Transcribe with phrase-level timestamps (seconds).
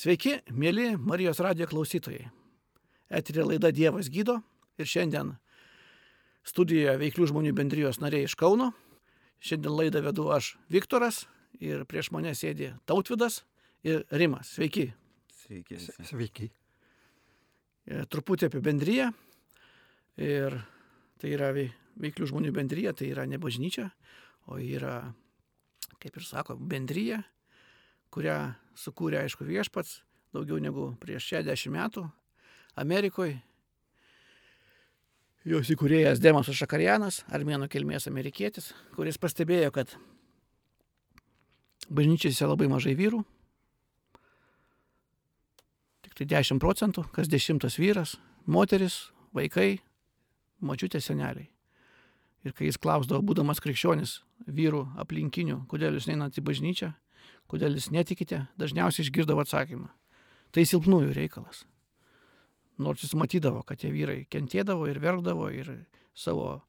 [0.00, 2.30] Sveiki, mėly Marijos radijo klausytojai.
[3.12, 4.38] Eterė laida Dievas gydo
[4.80, 5.34] ir šiandien
[6.46, 8.70] studijoje veiklių žmonių bendrijos nariai iš Kauno.
[9.44, 11.26] Šiandien laidą vedu aš Viktoras
[11.60, 13.42] ir prieš mane sėdi Tautvidas
[13.84, 14.54] ir Rimas.
[14.56, 14.86] Sveiki.
[15.42, 15.76] Sveiki.
[16.08, 16.48] Sveiki.
[17.84, 19.10] E, Truputį apie bendryją.
[20.16, 20.56] Ir
[21.20, 23.90] tai yra vei- veiklių žmonių bendryja, tai yra ne bažnyčia,
[24.48, 25.12] o yra,
[26.00, 27.20] kaip ir sako, bendryja,
[28.14, 28.38] kurią
[28.78, 30.00] sukūrė, aišku, viešpats
[30.34, 32.04] daugiau negu prieš 60 metų
[32.78, 33.40] Amerikoje.
[35.48, 39.94] Jos įkūrėjas Demasas Šakarianas, armėnų kilmės amerikietis, kuris pastebėjo, kad
[41.88, 43.22] bažnyčiose labai mažai vyrų,
[46.04, 49.80] tik tai 10 procentų, kas dešimtas vyras, moteris, vaikai,
[50.60, 51.48] močiutė seneliai.
[52.44, 56.92] Ir kai jis klausdavo, būdamas krikščionis, vyrų aplinkinių, kodėl jūs neinat į bažnyčią,
[57.50, 59.90] kodėl jūs netikite, dažniausiai išgirdavo atsakymą.
[60.54, 61.64] Tai silpnųjų reikalas.
[62.80, 65.72] Nors jis matydavo, kad tie vyrai kentėdavo ir verkdavo ir
[66.16, 66.60] savo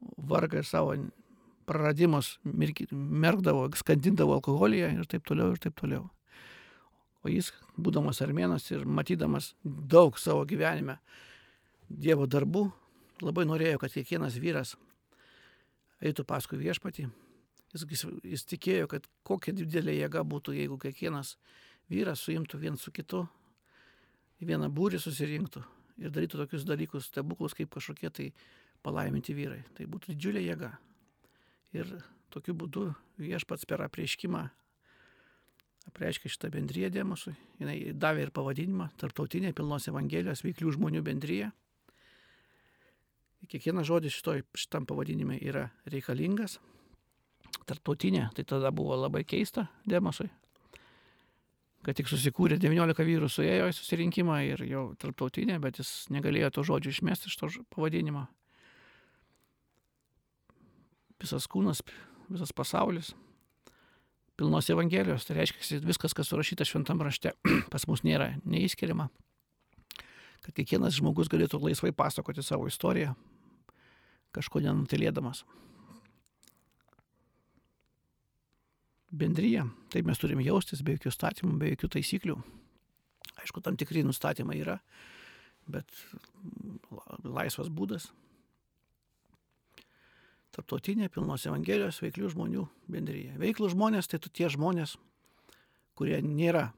[0.00, 0.96] vargą ir savo
[1.70, 6.08] praradimus merkdavo, skandindavo alkoholyje ir taip toliau ir taip toliau.
[7.22, 10.98] O jis, būdamas armėnas ir matydamas daug savo gyvenime
[11.90, 12.68] Dievo darbų,
[13.18, 14.76] labai norėjo, kad kiekvienas vyras
[16.00, 17.08] eitų paskui viešpatį.
[17.70, 21.36] Jis, jis, jis tikėjo, kad kokia didelė jėga būtų, jeigu kiekvienas
[21.90, 23.24] vyras suimtų vien su kitu,
[24.40, 25.62] į vieną būrį susirinktų
[26.00, 28.30] ir darytų tokius dalykus, stebuklus kaip kažkokie tai
[28.82, 29.60] palaiminti vyrai.
[29.76, 30.72] Tai būtų didžiulė jėga.
[31.76, 31.92] Ir
[32.32, 32.88] tokiu būdu
[33.20, 34.46] viešpats per apreiškimą
[35.90, 37.34] apreiškė šitą bendryją dėmesui.
[37.60, 41.50] Jis davė ir pavadinimą Tartautinė pilnos Evangelijos veiklių žmonių bendryje.
[43.50, 46.58] Kiekvienas žodis šitoj, šitam pavadinime yra reikalingas.
[47.68, 50.28] Tartautinė, tai tada buvo labai keista dėmesui.
[51.84, 56.64] Kad tik susikūrė 19 vyrų suėjo į susirinkimą ir jau tarptautinė, bet jis negalėjo to
[56.68, 58.26] žodžio išmesti iš to pavadinimo.
[61.20, 61.80] Visas kūnas,
[62.28, 63.14] visas pasaulis.
[64.40, 67.34] Pilnos Evangelijos, tai reiškia, viskas, kas surašyta šventam rašte,
[67.72, 69.10] pas mus nėra neįskiriama.
[70.40, 73.12] Kad kiekvienas žmogus galėtų laisvai pasakoti savo istoriją,
[74.36, 75.44] kažko nenutilėdamas.
[79.10, 82.36] Bendryje, taip mes turime jaustis be jokių statymų, be jokių taisyklių.
[83.42, 84.76] Aišku, tam tikri nustatymai yra,
[85.66, 85.90] bet
[86.94, 88.10] la- laisvas būdas.
[90.54, 93.34] Tarptautinė pilnos Evangelijos veiklių žmonių bendryje.
[93.38, 94.96] Veiklų žmonės tai tie žmonės,
[95.98, 96.72] kurie nėra,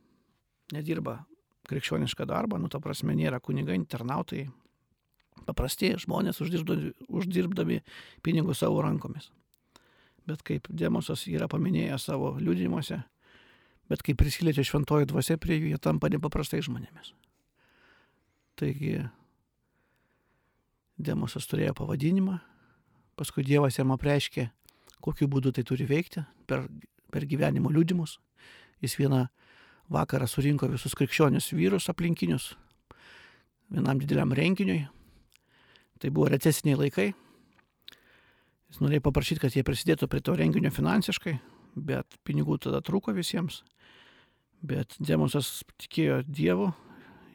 [0.72, 1.26] nedirba
[1.69, 4.47] krikščionišką darbą, nu ta prasme nėra kunigai, internautai,
[5.47, 7.81] paprasti žmonės uždirbdami, uždirbdami
[8.22, 9.31] pinigus savo rankomis.
[10.28, 13.00] Bet kaip Demosas yra paminėjęs savo liūdimuose,
[13.91, 17.12] bet kai prisiliečia šventoji dvasia prie jų, jie tampa nepaprastai žmonėmis.
[18.60, 19.00] Taigi
[21.03, 22.38] Demosas turėjo pavadinimą,
[23.19, 24.47] paskui Dievas jam apreiškė,
[25.03, 26.69] kokiu būdu tai turi veikti per,
[27.10, 28.21] per gyvenimo liūdimus.
[28.83, 29.25] Jis vieną
[29.93, 32.53] vakarą surinko visus krikščionius vyrus aplinkinius
[33.72, 34.87] vienam dideliam renginiui.
[35.99, 37.12] Tai buvo recesiniai laikai.
[38.72, 41.34] Jis norėjo paprašyti, kad jie prisidėtų prie to renginio finansiškai,
[41.77, 43.59] bet pinigų tada trūko visiems.
[44.65, 46.71] Bet Demosas tikėjo Dievu,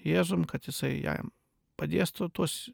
[0.01, 1.29] Jėzum, kad jisai jam
[1.77, 2.71] padės tu- tuos,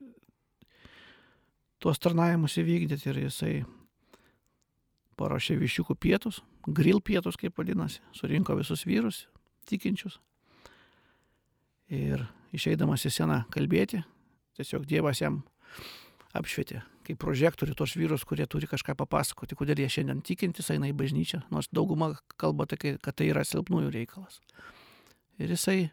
[1.84, 3.66] tuos tarnavimus įvykdyti ir jisai
[5.20, 9.28] paruošė višiukų pietus, grill pietus, kaip vadinasi, surinko visus vyrus
[9.68, 10.20] tikinčius.
[11.90, 14.06] Ir išeidamas į sceną kalbėti,
[14.56, 15.44] tiesiog Dievas jam
[16.34, 20.96] apšvietė kaip prožektorių tos vyrus, kurie turi kažką papasakoti, kodėl jie šiandien tikintis eina į
[20.98, 24.40] bažnyčią, nors dauguma kalba, kad tai yra silpnųjų reikalas.
[25.42, 25.92] Ir jisai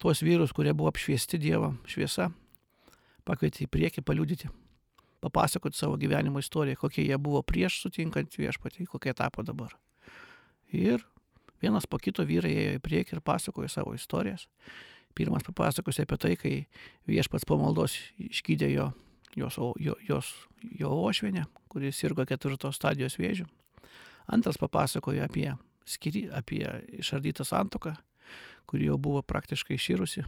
[0.00, 2.30] tuos vyrus, kurie buvo apšviesti Dievo šviesa,
[3.26, 4.50] pakvietė į priekį paliudyti,
[5.24, 9.74] papasakoti savo gyvenimo istoriją, kokie jie buvo prieš sutinkant viešpatį, kokie tapo dabar.
[10.70, 11.02] Ir
[11.62, 14.46] vienas po kito vyrai ėjo į priekį ir pasakojo savo istorijas.
[15.16, 16.54] Pirmas papasakosi apie tai, kai
[17.08, 18.90] viešpats po maldos išgydė jo,
[19.36, 20.32] jos, jo, jos,
[20.80, 23.46] jo ošvienę, kuris sirgo ketvirtos stadijos vėžių.
[24.32, 25.52] Antras papasakojo apie,
[25.86, 26.64] skiri, apie
[26.98, 27.94] išardytą santoką,
[28.66, 30.24] kuri jau buvo praktiškai iširusi.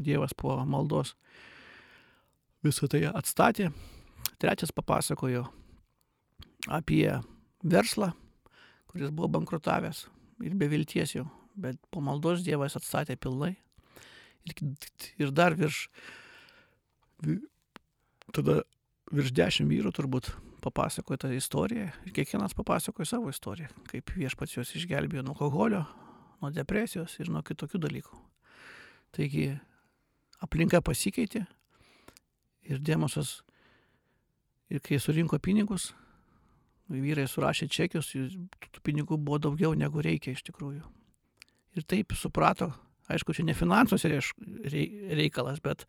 [0.00, 1.16] Dievas po maldos
[2.64, 3.70] visą tai atstatė.
[4.40, 5.42] Trečias papasakojo
[6.68, 7.08] apie
[7.64, 8.12] verslą,
[8.88, 10.06] kuris buvo bankrutavęs
[10.46, 11.26] ir be vilties jau,
[11.56, 13.54] bet po maldos Dievas atstatė pilnai.
[14.48, 14.72] Ir,
[15.20, 15.88] ir dar virš,
[17.26, 17.42] vi-
[18.34, 18.60] tada
[19.10, 20.30] virš dešimt vyrų turbūt
[20.64, 25.84] papasakojo tą istoriją ir kiekvienas papasakojo savo istoriją, kaip viešpats juos išgelbėjo nuo alkoholio,
[26.42, 28.20] nuo depresijos ir nuo kitokių dalykų.
[29.16, 29.48] Taigi
[30.44, 31.44] aplinka pasikeitė
[32.70, 33.40] ir dėmosios,
[34.70, 35.90] ir kai surinko pinigus,
[36.90, 40.82] vyrai surašė čekius, tų pinigų buvo daugiau negu reikia iš tikrųjų.
[41.78, 42.72] Ir taip suprato,
[43.10, 45.86] aišku, čia ne finansuose reikalas, bet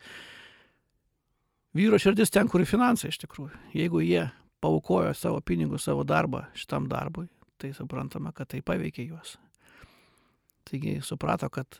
[1.77, 3.51] vyro širdis ten, kur finansai iš tikrųjų.
[3.75, 4.25] Jeigu jie
[4.61, 7.27] paukojo savo pinigus, savo darbą šitam darbui,
[7.61, 9.37] tai suprantama, kad tai paveikė juos.
[10.69, 11.79] Taigi suprato, kad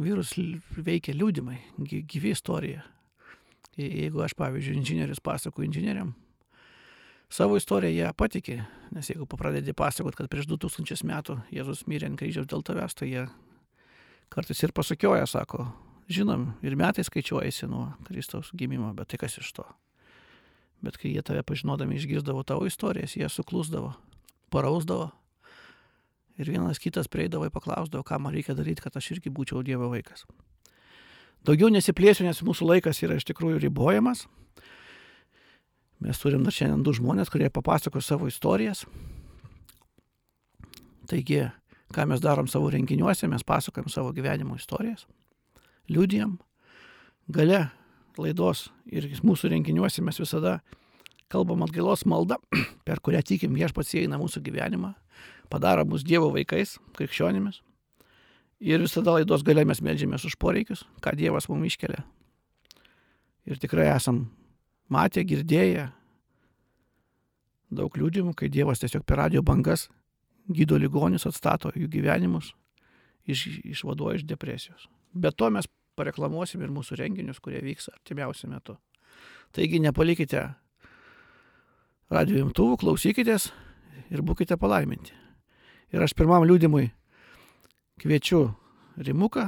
[0.00, 0.32] vyrus
[0.76, 2.82] veikia liūdimai, gyvi istorija.
[3.78, 6.10] Jeigu aš, pavyzdžiui, inžinierius pasakoju inžinieriam,
[7.32, 8.56] savo istoriją jie patikė,
[8.96, 13.12] nes jeigu pradedi pasakot, kad prieš 2000 metų Jėzus mirė ant kryžiaus dėl tavęs, tai
[13.12, 13.22] jie
[14.30, 15.68] kartais ir pasakioja, sako,
[16.12, 19.66] žinom, ir metai skaičiuojasi nuo Kristaus gimimo, bet tai kas iš to?
[20.84, 23.92] Bet kai jie tave pažinodami išgirdavo tavo istorijas, jie suklusdavo,
[24.50, 25.10] parausdavo.
[26.40, 29.90] Ir vienas kitas prieidavo ir paklausdavo, ką man reikia daryti, kad aš irgi būčiau Dievo
[29.92, 30.24] vaikas.
[31.44, 34.26] Daugiau nesiplėsiu, nes mūsų laikas yra iš tikrųjų ribojamas.
[36.00, 38.86] Mes turim dar šiandien du žmonės, kurie papasako savo istorijas.
[41.08, 41.42] Taigi,
[41.92, 45.04] ką mes darom savo renginiuose, mes pasakojam savo gyvenimo istorijas,
[45.90, 46.38] liūdėjam.
[47.30, 47.68] Gale
[48.20, 50.60] laidos ir mūsų renginiuose mes visada
[51.30, 52.40] kalbam atgailos maldą,
[52.86, 54.94] per kurią tikim viešpats įeina mūsų gyvenimą,
[55.52, 57.62] padaro mus Dievo vaikais, krikščionimis.
[58.60, 62.02] Ir visada laidos gale mes melžiamės už poreikius, ką Dievas mums iškelia.
[63.48, 64.26] Ir tikrai esam
[64.92, 65.88] matę, girdėję
[67.70, 69.86] daug liūdimų, kai Dievas tiesiog per radio bangas
[70.50, 72.50] gydo ligonius, atstato jų gyvenimus,
[73.24, 74.88] iš, išvaduoja iš depresijos.
[75.14, 75.68] Be to mes
[76.00, 78.76] pareklamuosim ir mūsų renginius, kurie vyks artimiausiu metu.
[79.54, 80.46] Taigi nepalikite
[82.10, 83.50] radio imtuvų, klausykitės
[84.10, 85.14] ir būkite palaiminti.
[85.94, 86.88] Ir aš pirmam liūdimui
[88.00, 88.48] kviečiu
[89.00, 89.46] Rimuką,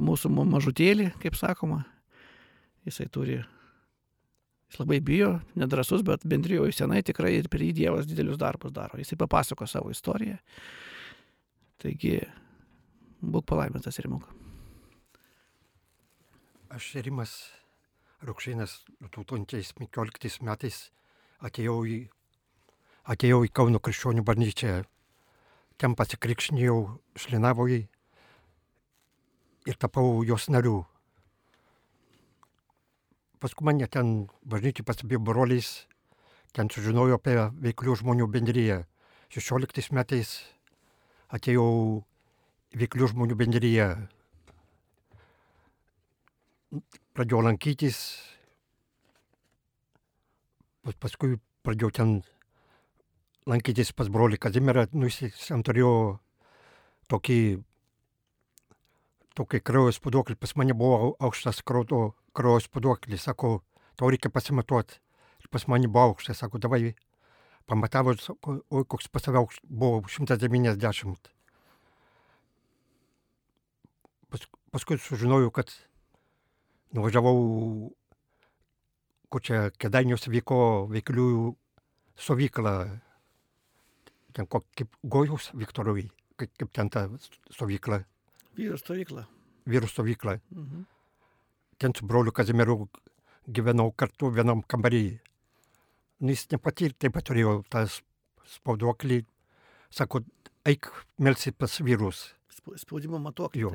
[0.00, 1.84] mūsų mažutėlį, kaip sakoma.
[2.88, 3.42] Jisai turi
[4.70, 9.00] Jis labai bijo, nedrasus, bet bendrijoje senai tikrai ir per jį Dievas didelius darbus daro.
[9.02, 10.36] Jisai papasako savo istoriją.
[11.82, 12.20] Taigi,
[13.18, 14.28] būk palaimintas Rimuk.
[16.70, 17.50] Aš Rimas
[18.22, 20.76] Rukšinas 2015 metais
[21.42, 21.96] atėjau į,
[23.10, 24.76] atėjau į Kauno krikščionių bažnyčią.
[25.82, 26.76] Ten pasikrikšnijau
[27.18, 27.80] Šlinavoje
[29.66, 30.84] ir tapau jos nariu
[33.40, 35.72] paskui mane ten bažnyčiai pasibėjo broliais,
[36.52, 37.34] ten sužinojau apie
[37.66, 38.84] veiklių žmonių bendryją.
[39.32, 40.38] 16 metais
[41.34, 42.04] atėjau
[42.78, 43.90] veiklių žmonių bendryje.
[46.70, 47.96] Pradėjau lankytis,
[51.02, 52.12] paskui pradėjau ten
[53.50, 56.20] lankytis pas brolį Kazimirą, nu jis ten turėjo
[57.10, 57.40] tokį,
[59.34, 63.60] tokį kraujo spūduoklį, pas mane buvo aukštas kraujo kraujo spūduoklį, sako,
[63.98, 65.00] tau reikia pasimatuoti.
[65.42, 66.94] Ir pas mane buvo aukštas, sako, davai,
[67.70, 71.32] pamatavo, sako, oi, koks pas tave aukštas, buvo 190.
[74.30, 75.72] Pas, paskui sužinojau, kad
[76.96, 77.40] nuvažiavau,
[79.30, 80.60] kur čia kedainiuose vyko
[80.90, 81.44] veikliųjų
[82.20, 82.76] stovykla,
[84.36, 87.06] ten kaip Gojus Viktorui, kaip, kaip ten ta
[87.50, 88.02] stovykla.
[88.58, 89.26] Vyrų stovykla.
[89.70, 90.40] Vyrų stovykla.
[90.54, 90.88] Mhm
[91.80, 92.88] ten su broliu Kazimieru
[93.48, 95.04] gyvenau kartu vienam kambarį.
[96.20, 97.86] Nu, jis nepatyrė, taip pat turėjo tą
[98.56, 99.22] spauduoklį.
[99.88, 100.20] Sako,
[100.68, 102.26] eik melsi pas vyrus.
[102.82, 103.62] Spaudimo matuoklį.
[103.64, 103.72] Jo.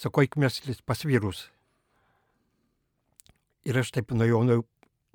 [0.00, 1.44] Sako, eik melsi pas vyrus.
[3.66, 4.64] Ir aš taip nuėjau, nuėjau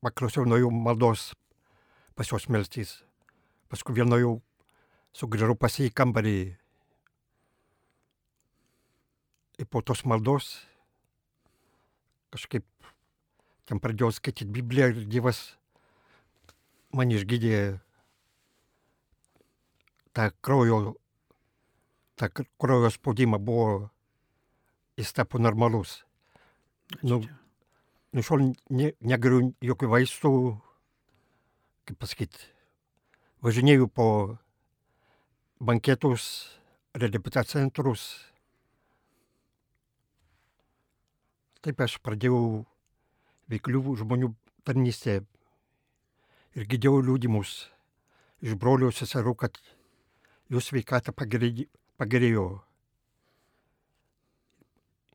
[0.03, 1.31] paklausiau nuėjau maldos
[2.17, 2.97] pas juos melstis.
[3.71, 4.35] Paskui vėl nuėjau,
[5.15, 6.37] sugrįžau pas jį į kambarį.
[9.61, 10.51] Ir po tos maldos
[12.33, 12.65] kažkaip
[13.69, 15.41] ten pradėjau skaityti Bibliją ir Dievas
[16.93, 17.79] man išgydė
[20.13, 20.95] tą kraujo,
[22.17, 22.29] tą
[22.61, 23.89] kraujo spaudimą buvo,
[24.97, 26.01] jis tapo normalus.
[27.01, 27.21] Nu,
[28.13, 30.33] nu šiol ne, negeriu jokių vaistų,
[31.89, 32.51] kaip pasakyti,
[33.45, 34.09] važinėjau po
[35.63, 36.27] banketus,
[36.93, 38.05] reabilitacijos centrus,
[41.63, 42.65] Taip aš pradėjau
[43.47, 44.33] veiklių žmonių
[44.67, 45.13] tarnystę
[46.59, 47.53] ir girdėjau liūdimus
[48.43, 49.55] iš brolių seserų, kad
[50.51, 52.43] jų sveikata pagerėjo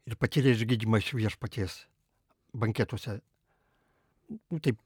[0.08, 1.76] ir patyrė išgydymą iš viešpaties
[2.54, 3.18] banketuose.
[4.28, 4.78] Nu, taip,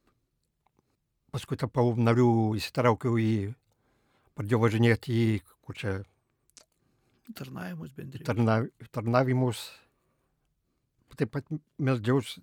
[1.35, 3.33] paskui tapau narių, įsitraukiau į,
[4.39, 5.29] pradėjau važinėti į,
[5.67, 5.99] kur čia,
[7.35, 8.25] Tarnavimus bendri.
[8.25, 9.71] tarna, tarnavimus.
[11.17, 12.39] Taip pat meldžiaus,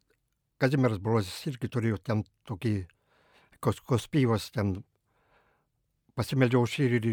[0.60, 2.74] Kazimieras brolis irgi turėjo ten tokį
[3.64, 4.82] kos, kospyvas, ten
[6.20, 7.08] pasimeldžiau šį ir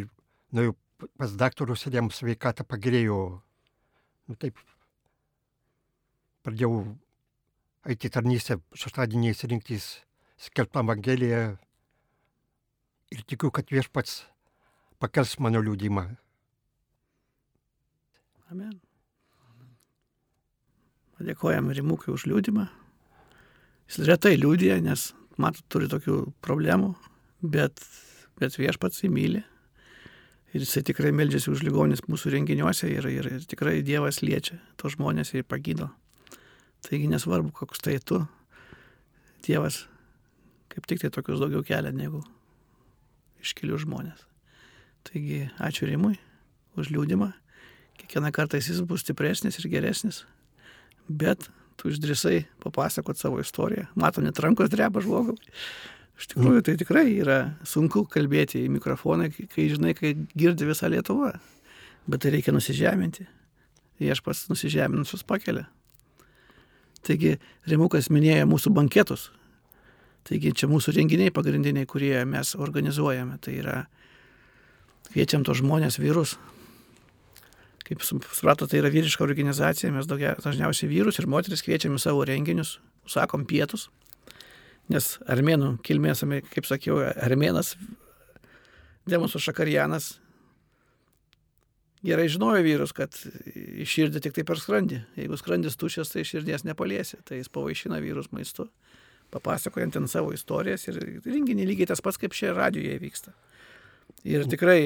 [0.56, 0.75] nuėjau
[1.20, 3.20] pas daktarus ir jam sveikatą pagerėjo.
[4.26, 4.58] Nu, taip,
[6.42, 6.82] pradėjau
[7.87, 9.85] eiti tarnystę šeštadieniais rinktis
[10.43, 11.43] skelbtą Evangeliją
[13.14, 14.25] ir tikiu, kad viešpats
[14.99, 16.07] pakels mano liūdimą.
[18.50, 18.75] Amen.
[21.16, 22.66] Dėkojam Rimukui už liūdimą.
[23.87, 26.90] Jis retai liūdė, nes, matot, turi tokių problemų,
[27.40, 27.81] bet,
[28.40, 29.45] bet viešpats įmylė.
[30.55, 34.97] Ir jisai tikrai meldžiasi už ligonis mūsų renginiuose ir, ir, ir tikrai Dievas liečia tos
[34.97, 35.88] žmonės ir pagydo.
[36.87, 38.23] Taigi nesvarbu, koks tai tu,
[39.47, 39.85] Dievas
[40.76, 42.21] kaip tik tai tokius daugiau kelia negu
[43.40, 44.26] iškilių žmonės.
[45.09, 46.19] Taigi ačiū Rimui
[46.76, 47.31] už liūdimą.
[47.97, 50.25] Kiekvieną kartą jis bus stipresnis ir geresnis.
[51.09, 51.49] Bet
[51.81, 53.87] tu išdrisai papasakot savo istoriją.
[53.97, 55.38] Matom, net rankos dreba žmogui.
[56.16, 57.38] Iš tikrųjų, tai tikrai yra
[57.69, 61.35] sunku kalbėti į mikrofoną, kai žinai, kai girdi visą Lietuvą.
[62.09, 63.26] Bet tai reikia nusižeminti.
[64.12, 65.66] Aš pats nusižeminusius pakelia.
[67.06, 67.36] Taigi,
[67.70, 69.28] Rimukas minėjo mūsų banketus.
[70.26, 73.38] Taigi, čia mūsų renginiai pagrindiniai, kurie mes organizuojame.
[73.42, 73.76] Tai yra,
[75.12, 76.34] kviečiam tos žmonės, vyrus.
[77.86, 82.25] Kaip suprato, tai yra vyriška organizacija, mes daugia, dažniausiai vyrus ir moteris kviečiam į savo
[82.26, 83.86] renginius, sakom pietus
[84.92, 86.22] nes armėnų kilmės,
[86.52, 87.75] kaip sakiau, armėnas
[89.06, 90.16] Demosų Šakarjanas
[92.06, 93.14] gerai žinojo vyrus, kad
[93.54, 95.00] iširdė tik tai per skrandį.
[95.18, 98.68] Jeigu skrandis tuščias, tai širdies nepaliesi, tai jis pavaišina vyrus maistu,
[99.34, 103.34] papasakojant ten savo istorijas ir renginį lygiai tas pats, kaip šie radijoje vyksta.
[104.26, 104.80] Ir tikrai,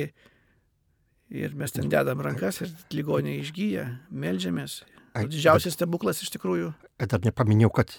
[1.30, 4.80] ir mes ten dedam rankas ir ligoniai išgyja, melžiamės.
[5.14, 6.70] Didžiausias stebuklas iš tikrųjų.
[7.00, 7.96] Dar nepaminėjau, kad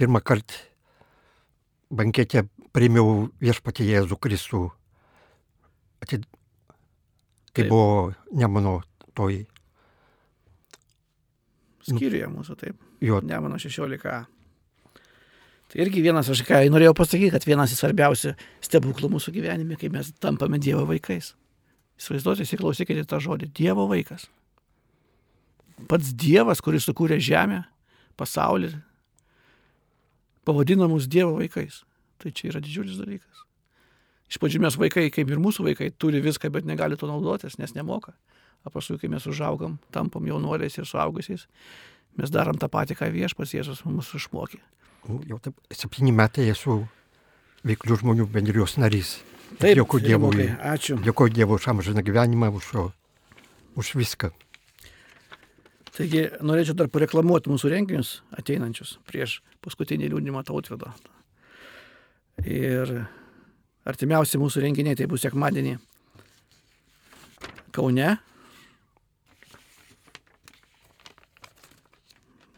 [0.00, 0.58] pirmą kartą
[1.92, 4.62] bankete priėmiau viešpatį Jėzų Kristų.
[6.04, 6.28] Atid...
[7.52, 7.70] Kai Taip.
[7.72, 8.78] buvo Nemono
[9.16, 9.42] toj.
[11.82, 12.78] Skyriuje mūsų, taip.
[13.02, 13.98] Jo, Nemono 16.
[15.72, 19.88] Tai irgi vienas, aš ką norėjau pasakyti, kad vienas iš svarbiausių stebuklų mūsų gyvenime, kai
[19.92, 21.32] mes tampame Dievo vaikais.
[22.00, 24.28] Įsivaizduoti, įsiklausykite tą žodį- Dievo vaikas.
[25.88, 27.64] Pats Dievas, kuris sukūrė žemę,
[28.16, 28.74] pasaulį,
[30.44, 31.82] pavadino mus Dievo vaikais.
[32.18, 33.44] Tai čia yra didžiulis dalykas.
[34.32, 37.74] Iš pradžių mes vaikai, kaip ir mūsų vaikai, turi viską, bet negali to naudotis, nes
[37.76, 38.14] nemoka.
[38.64, 41.44] O paskui, kai mes užaugam, tampam jaunuoliais ir suaugusiais,
[42.16, 44.62] mes darom tą patį, ką viešpas Jėzus mums išmokė.
[45.28, 46.86] jau taip septyni metai esu
[47.66, 49.20] veiklių žmonių bendrijos narys.
[49.58, 50.48] Taip, Dėkui Dievui.
[50.64, 50.96] Ačiū.
[51.02, 52.72] Dėkuoju Dievui už amžiną gyvenimą, už,
[53.76, 54.32] už viską.
[55.92, 60.94] Taigi norėčiau dar pareklamuoti mūsų renginius ateinančius prieš paskutinį liūdimą tautvido.
[62.48, 63.02] Ir
[63.88, 65.78] artimiausi mūsų renginiai tai bus sekmadienį
[67.72, 68.18] Kaune.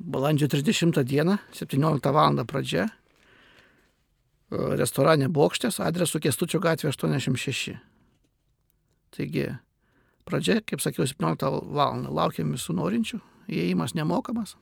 [0.04, 2.44] Balandžio 30 dieną, 17 val.
[2.44, 2.88] pradžia.
[4.50, 7.78] e, Restorane Bokštės, adresu Kestučio gatvė 86.
[9.14, 9.46] Taigi,
[10.26, 12.04] pradžia, kaip sakiau, 17 val.
[12.10, 14.56] Laukiam visų norinčių, įėjimas nemokamas.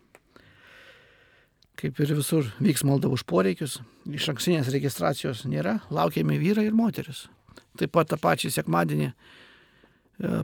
[1.80, 7.26] Kaip ir visur vyks malda už poreikius, iš anksinės registracijos nėra, laukiami vyrai ir moteris.
[7.80, 10.42] Taip pat tą pačią sekmadienį e,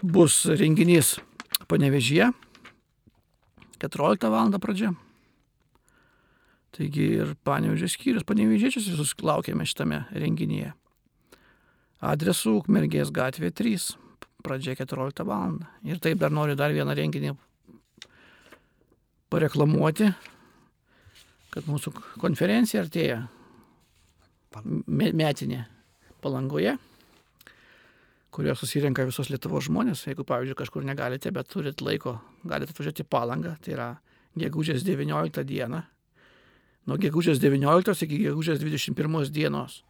[0.00, 1.18] bus renginys
[1.68, 2.30] panevežyje,
[3.80, 4.56] 14 val.
[4.60, 4.94] pradžia.
[6.76, 10.72] Taigi ir panevežės skyrius, panevežėčius visus laukiame šitame renginyje.
[12.00, 13.90] Adresu Ukmergės gatvė 3,
[14.44, 15.58] pradžia 14 val.
[15.84, 17.34] Ir taip dar noriu dar vieną renginį
[19.30, 20.10] pareklamuoti,
[21.50, 23.24] kad mūsų konferencija artėja
[24.86, 25.64] me- metinė
[26.22, 26.76] palangoje,
[28.30, 30.04] kurioje susirenka visos Lietuvos žmonės.
[30.06, 33.88] Jeigu, pavyzdžiui, kažkur negalite, bet turit laiko, galite atvažiuoti į palangą, tai yra
[34.38, 35.82] gegužės 19 dieną,
[36.86, 39.82] nuo gegužės 19 iki gegužės 21 dienos.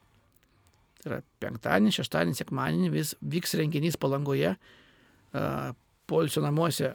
[1.00, 5.70] Tai yra penktadienį, šeštadienį, sekmadienį vis vyks renginys palangoje, uh,
[6.10, 6.94] polsio namuose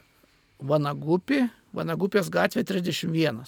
[0.61, 1.41] Vanagupi,
[1.75, 3.43] Vanagupės gatvė 31.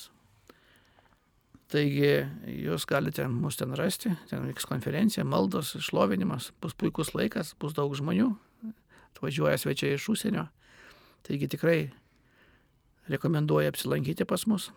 [1.72, 2.12] Taigi
[2.48, 7.96] jūs galite mus ten rasti, ten vyks konferencija, maldos, išlovinimas, bus puikus laikas, bus daug
[7.96, 8.30] žmonių,
[9.14, 10.46] atvažiuoja svečiai iš užsienio.
[11.28, 11.90] Taigi tikrai
[13.12, 14.70] rekomenduoju apsilankyti pas mus.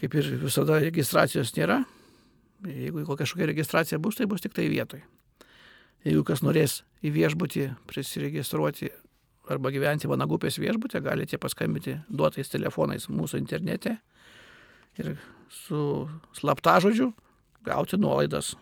[0.00, 1.82] Kaip ir visada registracijos nėra.
[2.64, 5.04] Jeigu kokia kažkokia registracija bus, tai bus tik tai vietoj.
[6.04, 8.90] Jeigu kas norės į viešbutį prisiregistruoti
[9.50, 13.98] arba gyventi Vanagupės viešbutė, galite paskambinti duotais telefonais mūsų internete
[15.00, 15.14] ir
[15.52, 16.08] su
[16.38, 17.10] slaptažodžiu
[17.64, 18.54] gauti nuolaidas.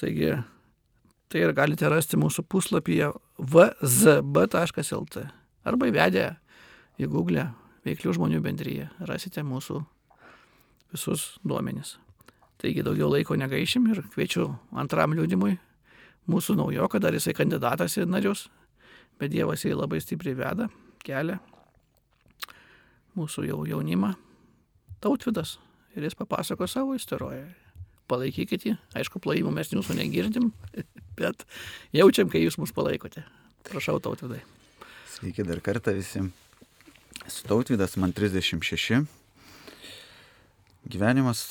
[0.00, 0.34] Taigi,
[1.30, 5.24] tai ir galite rasti mūsų puslapyje vzb.lt
[5.68, 6.26] arba įvedę
[7.00, 7.48] į Google
[7.86, 8.88] veiklių žmonių bendryje.
[9.08, 9.80] Rasite mūsų
[10.92, 11.96] visus duomenis.
[12.60, 15.56] Taigi daugiau laiko negaišim ir kviečiu antram liūdimui
[16.30, 18.48] mūsų naujoką, dar jisai kandidatas į narius,
[19.20, 20.68] bet Dievas jį labai stipriai veda,
[21.04, 21.38] kelia
[23.18, 24.14] mūsų jau jaunimą,
[25.02, 25.58] tautvidas
[25.96, 27.48] ir jis papasako savo istoriją.
[28.10, 30.50] Palaikykit jį, aišku, plojimų mes jūsų negirdim,
[31.20, 31.44] bet
[31.94, 33.22] jaučiam, kai jūs mus palaikote.
[33.68, 34.40] Prašau, tautvidai.
[35.12, 36.24] Sveiki dar kartą visi.
[37.28, 39.04] Esu tautvidas, man 36.
[40.90, 41.44] Gyvenimas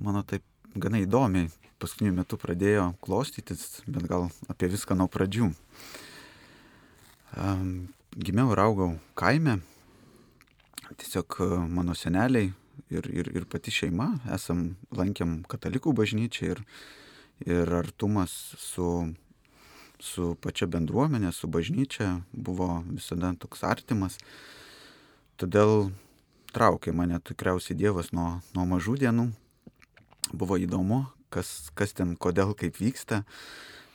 [0.00, 0.46] mano taip
[0.78, 1.50] gana įdomiai
[1.82, 5.50] paskutiniu metu pradėjo klostytis, bet gal apie viską nuo pradžių.
[5.50, 6.11] Um,
[7.32, 9.60] gimiau ir augau kaime.
[10.96, 12.52] Tiesiog e, mano seneliai
[12.92, 16.62] ir, ir, ir pati šeima esam lankėm katalikų bažnyčią ir,
[17.46, 19.14] ir artumas su,
[20.00, 24.18] su pačia bendruomenė, su bažnyčia buvo visada toks artimas.
[25.40, 25.90] Todėl
[26.52, 29.30] traukė mane tikriausiai Dievas nuo, nuo mažų dienų.
[30.36, 33.24] Buvo įdomu, kas, kas ten, kodėl, kaip vyksta.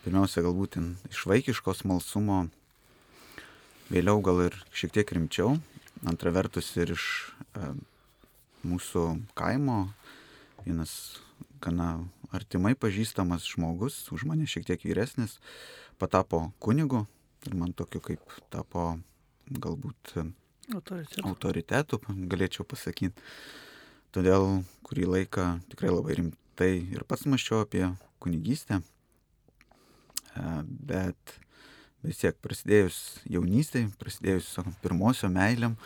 [0.03, 0.79] Pirmiausia, galbūt
[1.11, 2.47] iš vaikiško smalsumo,
[3.91, 5.57] vėliau gal ir šiek tiek rimčiau.
[6.07, 7.05] Antra vertus ir iš
[7.57, 7.71] e,
[8.67, 9.05] mūsų
[9.37, 9.87] kaimo
[10.65, 10.93] vienas
[11.63, 15.37] gana artimai pažįstamas žmogus, už mane šiek tiek vyresnis,
[15.97, 17.05] patapo kunigu
[17.47, 18.97] ir man tokiu kaip tapo
[19.47, 20.17] galbūt
[20.75, 21.23] Autoritetu.
[21.23, 23.15] autoritetu, galėčiau pasakyti.
[24.11, 27.85] Todėl kurį laiką tikrai labai rimtai ir pats maščiau apie
[28.23, 28.81] kunigystę.
[30.35, 31.37] E, bet
[32.05, 32.97] vis tiek prasidėjus
[33.31, 34.51] jaunystėj, prasidėjus
[34.83, 35.77] pirmosio meiliam,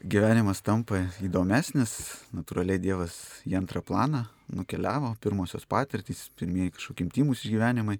[0.00, 1.96] gyvenimas tampa įdomesnis,
[2.36, 3.16] natūraliai Dievas
[3.48, 7.98] į antrą planą nukeliavo, pirmosios patirtys, pirmieji kažkokie intimus išgyvenimai,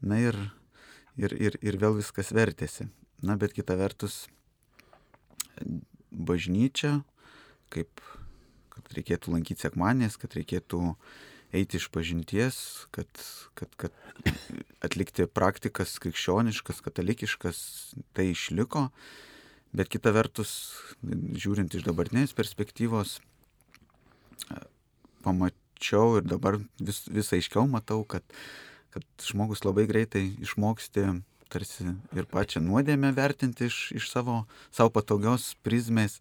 [0.00, 0.38] na ir,
[1.20, 2.88] ir, ir, ir vėl viskas vertėsi.
[3.22, 4.26] Na bet kita vertus,
[6.10, 7.00] bažnyčia,
[7.74, 8.02] kaip
[8.72, 10.94] kad reikėtų lankyti sekmanės, kad reikėtų
[11.52, 12.58] eiti iš pažinties,
[12.90, 13.08] kad,
[13.58, 13.94] kad, kad
[14.84, 17.60] atlikti praktikas krikščioniškas, katalikiškas,
[18.16, 18.88] tai išliko.
[19.76, 20.50] Bet kita vertus,
[21.04, 23.18] žiūrint iš dabartinės perspektyvos,
[25.24, 28.24] pamačiau ir dabar vis, vis aiškiau matau, kad,
[28.94, 31.10] kad žmogus labai greitai išmoksti
[31.48, 34.42] tarsi ir pačią nuodėmę vertinti iš, iš savo,
[34.74, 36.18] savo patogios prizmės,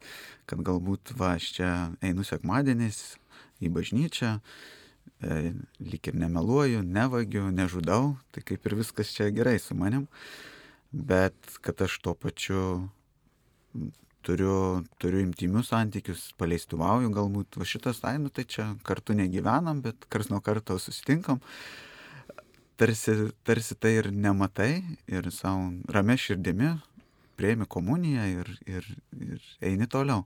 [0.48, 1.72] kad galbūt va, aš čia
[2.06, 3.18] einu sekmadieniais
[3.64, 4.38] į bažnyčią,
[5.22, 10.06] lyg ir nemeluoju, nevagiu, nežudau, tai kaip ir viskas čia gerai su manim,
[10.92, 12.90] bet kad aš tuo pačiu
[14.28, 20.06] turiu, turiu imtimius santykius, paleistuvauju galbūt, va šitas, ai, nu tai čia kartu negyvenam, bet
[20.12, 21.42] kars nuo karto susitinkam
[22.78, 24.72] tarsi, tarsi tai ir nematai
[25.10, 26.76] ir savo ramė širdimi
[27.38, 28.88] prieimi komuniją ir, ir,
[29.22, 30.26] ir eini toliau.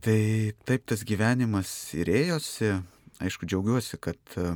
[0.00, 0.20] Tai
[0.66, 2.72] taip tas gyvenimas ir ėjosi,
[3.20, 4.52] aišku, džiaugiuosi, kad e,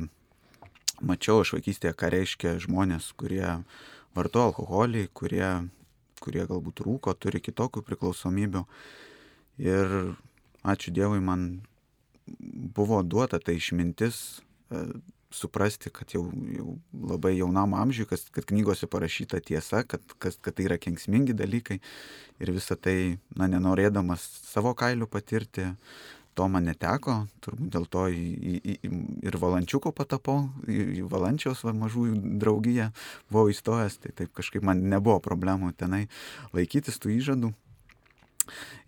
[1.05, 3.45] mačiau iš vaikystėje, ką reiškia žmonės, kurie
[4.15, 5.49] vartoja alkoholį, kurie,
[6.23, 8.63] kurie galbūt rūko, turi kitokių priklausomybių.
[9.63, 9.97] Ir
[10.65, 11.65] ačiū Dievui, man
[12.25, 14.87] buvo duota ta išmintis e,
[15.35, 16.23] suprasti, kad jau,
[16.55, 16.77] jau
[17.11, 21.81] labai jaunam amžiui, kad, kad knygose parašyta tiesa, kad, kad, kad tai yra kengsmingi dalykai
[22.41, 25.73] ir visą tai, na, nenorėdamas savo kailių patirti,
[26.35, 28.91] to man neteko, turbūt dėl to į, į, į,
[29.27, 32.89] ir valančiuko patapau, į, į valančiaus va, mažųjų draugiją
[33.31, 36.05] buvau įstojęs, tai taip kažkaip man nebuvo problemų tenai
[36.55, 37.53] laikytis tų įžadų.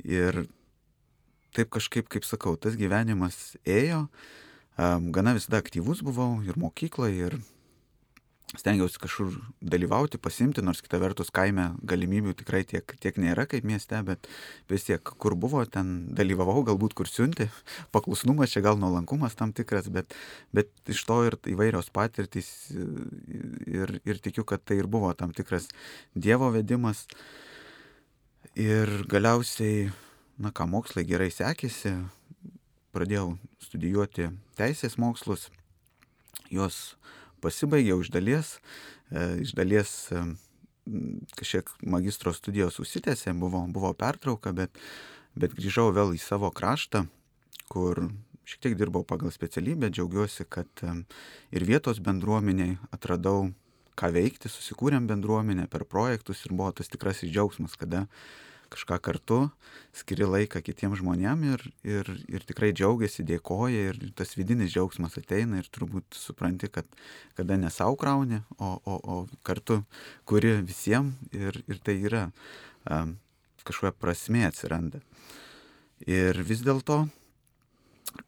[0.05, 0.43] Ir
[1.57, 4.05] taip kažkaip, kaip sakau, tas gyvenimas ėjo,
[4.77, 7.39] gana visada aktyvus buvau ir mokykloje, ir
[8.55, 13.99] stengiausi kažkur dalyvauti, pasimti, nors kita vertus kaime galimybių tikrai tiek, tiek nėra kaip mieste,
[14.07, 14.29] bet
[14.71, 17.49] vis tiek, kur buvo, ten dalyvavau, galbūt kur siunti,
[17.95, 20.15] paklusnumas čia gal nuolankumas tam tikras, bet,
[20.55, 25.67] bet iš to ir įvairios patirtys ir, ir tikiu, kad tai ir buvo tam tikras
[26.15, 27.03] Dievo vedimas.
[28.57, 29.91] Ir galiausiai,
[30.41, 31.91] na ką, mokslai gerai sekėsi,
[32.95, 35.49] pradėjau studijuoti teisės mokslus,
[36.49, 36.95] juos
[38.03, 38.57] iš dalies,
[39.11, 40.23] e, iš dalies e,
[41.37, 44.71] kažkiek magistro studijos užsitęsė, buvo, buvo pertrauka, bet,
[45.35, 47.05] bet grįžau vėl į savo kraštą,
[47.71, 48.07] kur
[48.47, 50.83] šiek tiek dirbau pagal specialybę, džiaugiuosi, kad
[51.51, 53.49] ir vietos bendruomeniai atradau,
[53.97, 58.05] ką veikti, susikūrėm bendruomenę per projektus ir buvo tas tikrasis džiaugsmas, kada
[58.73, 59.39] kažką kartu,
[59.95, 65.61] skiri laiką kitiems žmonėms ir, ir, ir tikrai džiaugiasi, dėkoja ir tas vidinis džiaugsmas ateina
[65.61, 66.87] ir turbūt supranti, kad
[67.37, 69.81] kada ne savo krauni, o, o, o kartu
[70.29, 72.27] kuri visiems ir, ir tai yra
[72.89, 73.17] um,
[73.67, 75.01] kažkokia prasme atsiranda.
[76.07, 77.05] Ir vis dėlto,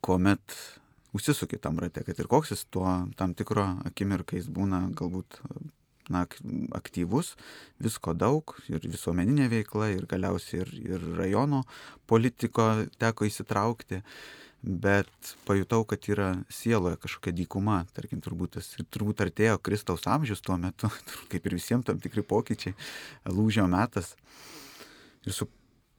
[0.06, 0.56] kuomet
[1.15, 5.41] užsisuki tam rate, kad ir koks jis tuo tam tikro akimirkais būna galbūt
[6.10, 6.26] na,
[6.78, 7.36] aktyvus,
[7.82, 11.63] visko daug ir visuomeninė veikla ir galiausiai ir, ir rajono
[12.10, 12.69] politiko
[13.02, 14.02] teko įsitraukti,
[14.62, 20.58] bet pajutau, kad yra sieloje kažkokia dykuma, tarkim, turbūt, tas, turbūt artėjo Kristaus amžius tuo
[20.60, 20.91] metu,
[21.32, 22.76] kaip ir visiems tam tikri pokyčiai,
[23.32, 24.15] lūžio metas.
[25.28, 25.48] Ir su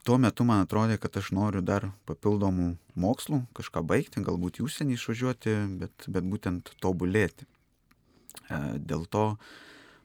[0.05, 4.97] tuo metu man atrodė, kad aš noriu dar papildomų mokslų, kažką baigti, galbūt į užsienį
[4.97, 7.49] išvažiuoti, bet, bet būtent tobulėti.
[8.49, 9.25] E, dėl to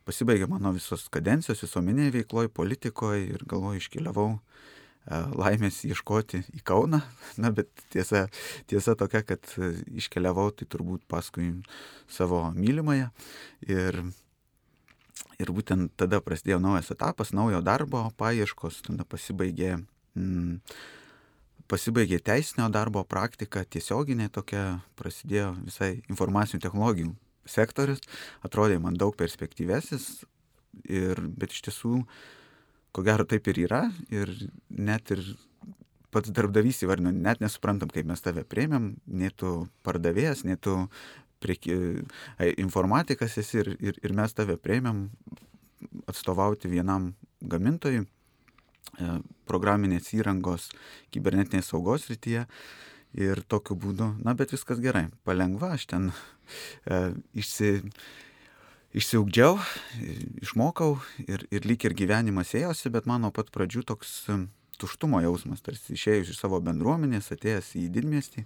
[0.05, 4.39] pasibaigė mano visos kadencijos visuomenėje veikloje, politikoje ir galvoju, iškeliavau e,
[5.37, 7.01] laimės ieškoti į Kauną.
[7.41, 8.27] Na, bet tiesa,
[8.69, 9.55] tiesa tokia, kad
[9.89, 11.51] iškeliavau tai turbūt paskui
[12.11, 13.09] savo mylimąją.
[13.69, 14.05] Ir
[15.39, 19.75] Ir būtent tada prasidėjo naujas etapas, naujo darbo paieškos, tada pasibaigė,
[20.15, 20.61] mm,
[21.71, 27.11] pasibaigė teisinio darbo praktika, tiesioginė tokia, prasidėjo visai informacinių technologijų
[27.49, 28.01] sektorius,
[28.45, 30.25] atrodė man daug perspektyvesis,
[30.83, 31.99] ir, bet iš tiesų,
[32.95, 34.31] ko gero taip ir yra, ir
[34.69, 35.23] net ir
[36.15, 40.77] pats darbdavys įvardino, net nesuprantam, kaip mes tave prieimėm, nei tu pardavėjas, nei tu
[41.43, 41.75] prieki,
[42.61, 45.09] informatikas esi ir, ir, ir mes tave prieimėm
[46.09, 47.11] atstovauti vienam
[47.43, 49.09] gamintojui e,
[49.49, 50.69] programinės įrangos
[51.13, 52.45] kibernetinės saugos rytyje.
[53.15, 57.77] Ir tokiu būdu, na, bet viskas gerai, palengva, aš ten e, išsi,
[58.99, 59.55] išsiugdžiau,
[60.43, 64.39] išmokau ir, ir lyg ir gyvenimas ėjosi, bet mano pat pradžių toks e,
[64.81, 68.43] tuštumo jausmas, tarsi išėjus iš savo bendruomenės, atėjęs į didmiestį,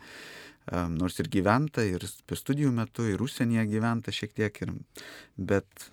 [0.93, 4.73] nors ir gyventa, ir studijų metu, ir užsienyje gyventa šiek tiek, ir,
[5.37, 5.89] bet,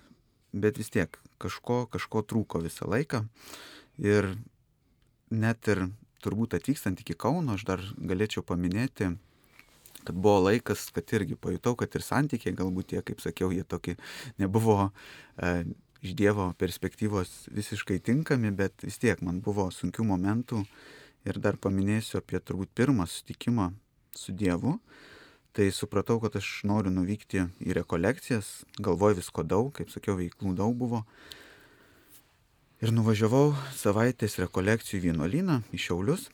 [0.53, 3.23] bet vis tiek kažko, kažko trūko visą laiką.
[4.03, 4.35] Ir
[5.33, 5.87] net ir
[6.23, 9.11] turbūt atvykstant iki Kauno, aš dar galėčiau paminėti,
[10.07, 13.97] kad buvo laikas, kad irgi pajutau, kad ir santykiai galbūt tie, kaip sakiau, jie tokie
[14.39, 14.91] nebuvo
[15.35, 15.65] e,
[16.05, 20.63] iš Dievo perspektyvos visiškai tinkami, bet vis tiek man buvo sunkių momentų.
[21.27, 23.71] Ir dar paminėsiu apie turbūt pirmą sutikimą
[24.15, 24.77] su Dievu,
[25.51, 30.77] tai supratau, kad aš noriu nuvykti į rekolekcijas, galvoj visko daug, kaip sakiau, veiklų daug
[30.77, 31.03] buvo.
[32.77, 36.27] Ir nuvažiavau savaitės rekolekcijų vienuolyną į Šiaulius.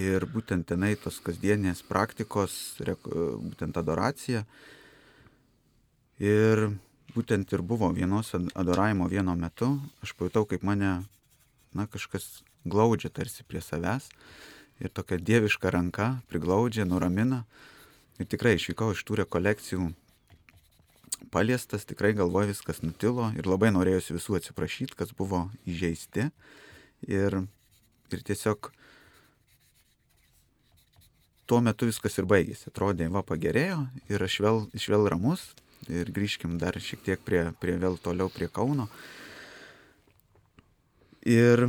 [0.00, 4.46] Ir būtent tenai tos kasdienės praktikos, būtent adoracija.
[6.16, 6.64] Ir
[7.12, 9.74] būtent ir buvo vienos adoravimo vieno metu.
[10.00, 10.94] Aš pajutau, kaip mane,
[11.76, 14.08] na, kažkas glaudžia tarsi prie savęs
[14.80, 17.44] ir tokia dieviška ranka priglaudžia, nuramina.
[18.16, 19.92] Ir tikrai išvykau iš tų rekolekcijų
[21.30, 26.30] paliestas, tikrai galvoju viskas nutilo ir labai norėjusi visų atsiprašyti, kas buvo įžeisti.
[27.06, 27.38] Ir,
[28.12, 28.70] ir tiesiog
[31.46, 32.70] tuo metu viskas ir baigėsi.
[32.70, 35.50] Atrodė, va pagerėjo ir aš vėl, iš vėl ramus
[35.92, 38.88] ir grįžkim dar šiek tiek prie, prie vėl toliau prie Kauno.
[41.26, 41.68] Ir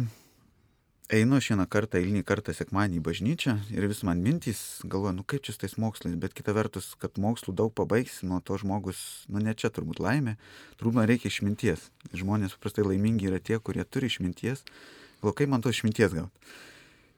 [1.09, 5.23] einu aš vieną kartą, eilinį kartą sekmanį į bažnyčią ir vis man mintys, galvoju, nu
[5.23, 8.99] kaip čia su tais mokslais, bet kita vertus, kad mokslų daug pabaigsi, nuo to žmogus,
[9.31, 10.35] nu ne čia turbūt laimė,
[10.79, 11.89] turbūt man reikia išminties.
[12.11, 14.65] Žmonės paprastai laimingi yra tie, kurie turi išminties.
[15.21, 16.55] Galvoju, kaip man to išminties gauti.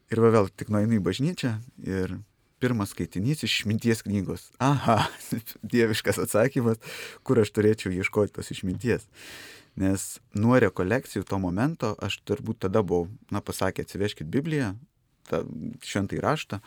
[0.10, 2.20] Ir va vėl tik nueinu į bažnyčią ir
[2.62, 4.50] pirmas skaitinys iš išminties knygos.
[4.62, 5.02] Aha,
[5.74, 6.78] dieviškas atsakymas,
[7.24, 9.10] kur aš turėčiau ieškoti tos išminties.
[9.80, 14.74] Nes nuo rekolekcijų to momento aš turbūt tada buvau, na, pasakė, atsiveškit Bibliją,
[15.30, 15.44] tą
[15.86, 16.60] šventąjį raštą.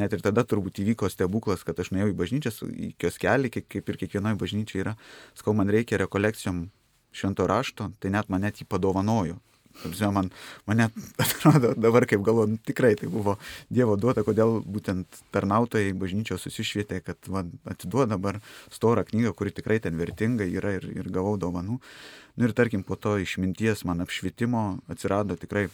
[0.00, 4.00] Net ir tada turbūt įvyko stebuklas, kad aš nuėjau į bažnyčią, į kioskelį, kaip ir
[4.02, 4.94] kiekvienoje bažnyčioje yra,
[5.38, 6.66] skau man reikia rekolekcijom
[7.14, 9.38] švento rašto, tai net man net jį padovanojo.
[9.84, 10.30] Žinoma, man,
[10.66, 13.36] man net atrodo dabar, kaip galvoju, nu, tikrai tai buvo
[13.70, 18.40] Dievo duota, kodėl būtent tarnautojai bažnyčios susišvietė, kad va, atiduoda dabar
[18.74, 21.78] storą knygą, kuri tikrai ten vertinga yra ir, ir gavau dovanų.
[22.38, 25.68] Nu ir tarkim, po to išminties man apšvietimo atsirado tikrai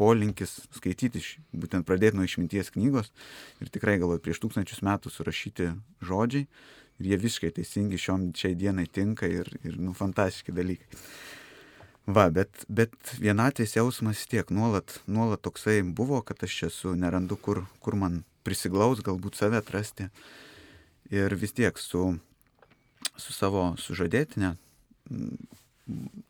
[0.00, 1.20] polinkis skaityti,
[1.52, 3.12] būtent pradėti nuo išminties knygos
[3.60, 5.68] ir tikrai galvoju, prieš tūkstančius metų surašyti
[6.04, 6.46] žodžiai
[7.00, 11.00] ir jie visiškai teisingi šiom šiai dienai tinka ir, ir nu, fantastiški dalykai.
[12.06, 17.62] Va, bet, bet vienatvės jausmas tiek nuolat, nuolat toksai buvo, kad aš esu, nerandu, kur,
[17.80, 20.08] kur man prisiglaus, galbūt save atrasti.
[21.14, 22.16] Ir vis tiek su,
[23.14, 24.56] su savo sužadėtinė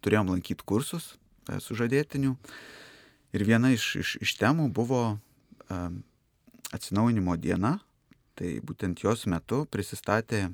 [0.03, 1.15] turėjom lankyti kursus
[1.49, 2.35] e, sužadėtinių.
[3.33, 5.03] Ir viena iš, iš, iš temų buvo
[5.73, 6.03] um,
[6.77, 7.79] atsinaujinimo diena,
[8.39, 10.47] Tai būtent jos metu prisistatė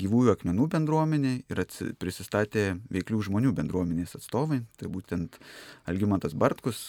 [0.00, 1.60] gyvųjų akmenų bendruomenė ir
[2.02, 4.62] prisistatė veiklių žmonių bendruomenės atstovai.
[4.80, 5.38] Tai būtent
[5.86, 6.82] Algymantas Bartkus,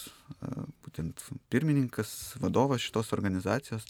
[0.82, 1.22] būtent
[1.54, 3.86] pirmininkas, vadovas šitos organizacijos.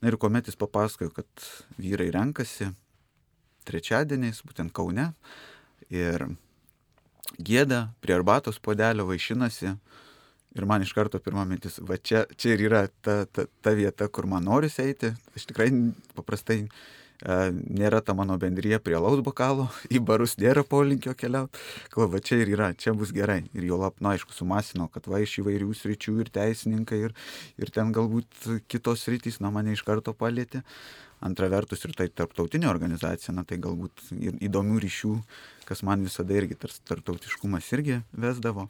[0.00, 1.48] Na ir kuomet jis papasakojo, kad
[1.80, 2.70] vyrai renkasi
[3.68, 5.10] trečiadieniais, būtent Kaune,
[5.92, 6.26] ir
[7.40, 9.74] gėda prie arbatos podelio vaišinasi
[10.58, 14.08] Ir man iš karto pirma mintis, va čia, čia ir yra ta, ta, ta vieta,
[14.10, 15.12] kur man norisi eiti.
[15.38, 15.68] Aš tikrai
[16.16, 21.60] paprastai e, nėra ta mano bendryje prie laus bokalo, į barus nėra polinkio keliauti.
[21.92, 23.44] Kalba, va čia ir yra, čia bus gerai.
[23.54, 27.14] Ir jo lap, na aišku, sumasino, kad va iš įvairių sričių ir teisininkai, ir,
[27.62, 30.64] ir ten galbūt kitos sritys, na mane iš karto palėtė.
[31.22, 35.14] Antra vertus ir tai tarptautinė organizacija, na tai galbūt įdomių ryšių,
[35.68, 38.66] kas man visada irgi tarptautiškumas irgi vesdavo.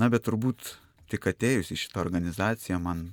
[0.00, 0.74] Na, bet turbūt
[1.10, 3.06] tik atėjus į šitą organizaciją man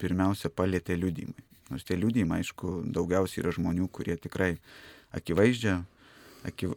[0.00, 1.44] pirmiausia palėtė liudymai.
[1.70, 4.54] Nors tie liudymai, aišku, daugiausiai yra žmonių, kurie tikrai
[5.16, 5.78] akivaizdžia,
[6.48, 6.74] akiv...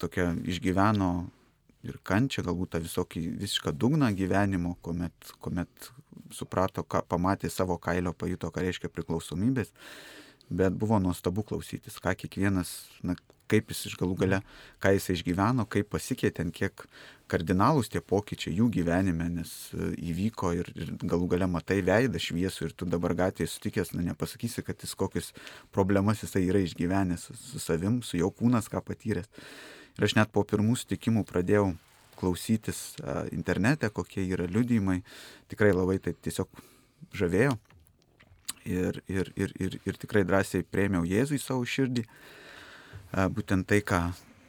[0.00, 1.10] tokia išgyveno
[1.84, 5.90] ir kančia, galbūt tą visokį visišką dugną gyvenimo, kuomet, kuomet
[6.32, 9.72] suprato, ką pamatė savo kailio, pajuto, ką reiškia priklausomybės,
[10.50, 12.74] bet buvo nuostabu klausytis, ką kiekvienas,
[13.06, 13.14] na,
[13.50, 14.40] kaip jis iš galų gale,
[14.82, 16.84] ką jis išgyveno, kaip pasikeitė, kiek
[17.30, 22.68] kardinalūs tie pokyčiai jų gyvenime, nes e, įvyko ir, ir galų gale matai veidą šviesų
[22.68, 25.30] ir tu dabar gatvėje sutikęs, na nepasakysi, kad jis kokius
[25.74, 29.30] problemas jisai yra išgyvenęs su, su savim, su jo kūnas ką patyręs.
[29.98, 31.72] Ir aš net po pirmų sutikimų pradėjau
[32.20, 35.00] klausytis a, internete, kokie yra liudymai,
[35.50, 36.62] tikrai labai tai tiesiog
[37.16, 37.56] žavėjo.
[38.68, 42.04] Ir, ir, ir, ir, ir tikrai drąsiai prieimiau Jėzų į savo širdį
[43.32, 44.00] būtent tai, ką,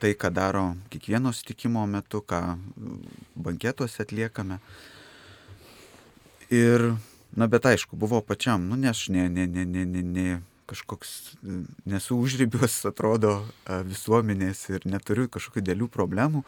[0.04, 2.58] tai, ką daro kiekvieno sutikimo metu, ką
[3.36, 4.60] banketuose atliekame.
[6.52, 6.91] Ir,
[7.32, 11.38] na, bet aišku, buvo pačiam, nu, nes ne, ne, ne, ne, ne, ne kažkoks,
[11.88, 13.41] nesu užribiuos, atrodo,
[13.88, 16.43] visuomenės ir neturiu kažkokių dėlių problemų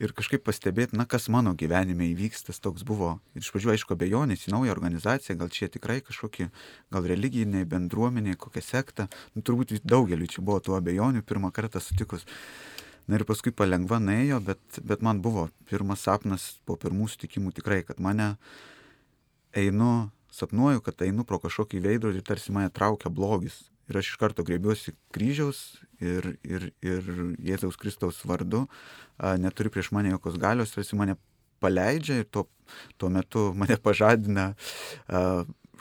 [0.00, 3.18] ir kažkaip pastebėti, na, kas mano gyvenime įvyks, tas toks buvo.
[3.36, 6.48] Ir iš pradžių, aišku, abejonės į naują organizaciją, gal čia tikrai kažkokie,
[6.94, 9.08] gal religiniai bendruomeniai, kokia sekta.
[9.34, 12.26] Nu, turbūt daugeliu čia buvo tų abejonių pirmą kartą sutikus.
[13.06, 17.82] Na ir paskui palengva nuėjo, bet, bet man buvo pirmas sapnas po pirmų sutikimų tikrai,
[17.84, 18.32] kad mane
[19.54, 23.66] einu, sapnuoju, kad einu pro kažkokį veidrodį ir tarsi mane traukia blogis.
[23.90, 25.60] Ir aš iš karto grėbiuosi kryžiaus
[26.00, 27.10] ir, ir, ir
[27.44, 28.64] Jėzaus Kristaus vardu,
[29.18, 31.18] a, neturiu prieš mane jokios galios, tarsi mane
[31.64, 32.46] paleidžia ir tuo,
[33.00, 34.52] tuo metu mane pažadina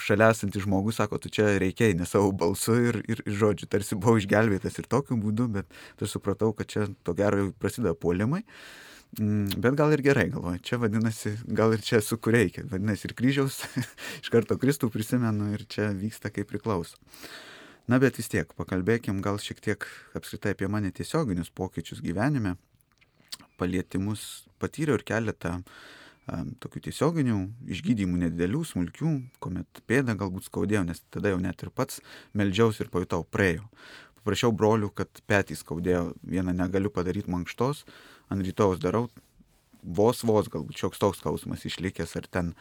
[0.02, 3.98] šalia esantis žmogus, sako, tu čia reikiai ne savo balsu ir, ir, ir žodžiu, tarsi
[4.00, 8.44] buvau išgelbėtas ir tokiu būdu, bet aš supratau, kad čia to gero jau prasideda puolimai.
[9.20, 13.12] Mm, bet gal ir gerai, galvoju, čia vadinasi, gal ir čia su kur reikia, vadinasi
[13.12, 13.60] ir kryžiaus,
[14.24, 16.98] iš karto Kristų prisimenu ir čia vyksta kaip priklauso.
[17.88, 22.56] Na bet vis tiek, pakalbėkim gal šiek tiek apskritai apie mane tiesioginius pokyčius gyvenime.
[23.60, 27.42] Palietimus patyriau ir keletą um, tokių tiesioginių
[27.76, 29.12] išgydymų nedidelių, smulkių,
[29.44, 32.00] kuomet pėdą galbūt skaudėjau, nes tada jau net ir pats
[32.40, 33.68] meldžiausi ir pajutau praėjo.
[34.22, 37.84] Paprašiau brolių, kad petys skaudėjo, vieną negaliu padaryti mankštos,
[38.32, 39.10] ant rytojus darau,
[39.84, 42.54] vos vos galbūt šioks toks skausmas išlikęs ar ten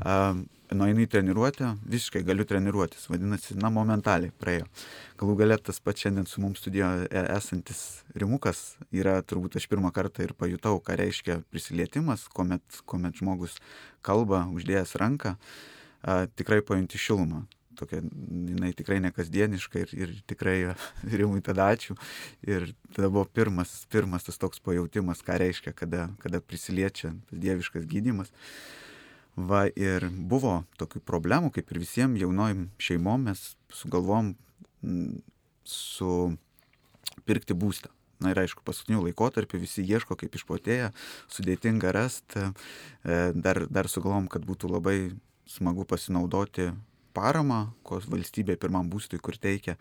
[0.00, 0.40] uh,
[0.74, 4.68] nueinu į treniruotę, visiškai galiu treniruotis, vadinasi, na, momentaliai praėjo.
[5.20, 7.82] Galų galę tas pats šiandien su mums studijoje esantis
[8.14, 13.58] rimukas yra turbūt aš pirmą kartą ir pajutau, ką reiškia prisilietimas, kuomet, kuomet žmogus
[14.06, 17.44] kalba, uždėjęs ranką, a, tikrai pajunti šilumą.
[17.80, 20.56] Tokia, jinai tikrai nekasdieniška ir, ir tikrai
[21.20, 21.96] rimui tada ačiū.
[22.46, 27.88] Ir tada buvo pirmas, pirmas tas toks pajūtimas, ką reiškia, kada, kada prisiliečia tas dieviškas
[27.90, 28.32] gydimas.
[29.40, 34.34] Va ir buvo tokių problemų, kaip ir visiems jaunojim šeimom, mes sugalvom
[35.64, 36.12] su
[37.24, 37.92] pirkti būstą.
[38.20, 40.90] Na ir aišku, paskutiniu laikotarpiu visi ieško kaip išpotėję,
[41.32, 44.96] sudėtinga rasti, e, dar, dar sugalvom, kad būtų labai
[45.48, 46.68] smagu pasinaudoti
[47.14, 49.76] paramą, ko valstybė pirmam būstui, kur teikia.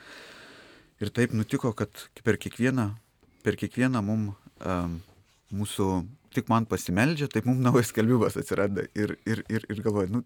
[0.99, 2.89] Ir taip nutiko, kad per kiekvieną,
[3.45, 4.97] per kiekvieną mum, um,
[5.55, 5.89] mūsų
[6.35, 8.85] tik man pasimeldžia, taip mums naujas skelbimas atsiranda.
[8.97, 10.23] Ir, ir, ir, ir galvoju, nu,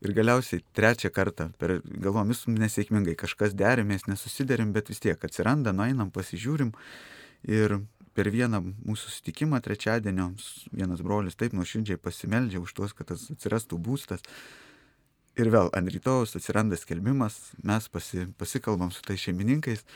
[0.00, 5.74] ir galiausiai trečią kartą, per, galvom, vis nesėkmingai kažkas derimės, nesusiderim, bet vis tiek atsiranda,
[5.76, 6.72] nueinam, pasižiūrim.
[7.48, 7.80] Ir
[8.16, 10.30] per vieną mūsų susitikimą trečiadienio
[10.72, 14.24] vienas brolis taip nuoširdžiai pasimeldžia už tuos, kad atsirastų būstas.
[15.40, 19.86] Ir vėl ant rytojus atsiranda skelbimas, mes pasi, pasikalbam su tai šeimininkais.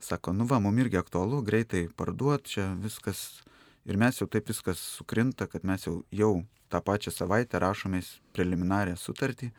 [0.00, 3.42] Sako, nu va, mum irgi aktualu, greitai parduot, čia viskas.
[3.88, 6.30] Ir mes jau taip viskas sukrinta, kad mes jau, jau
[6.72, 9.50] tą pačią savaitę rašomės preliminarią sutartį.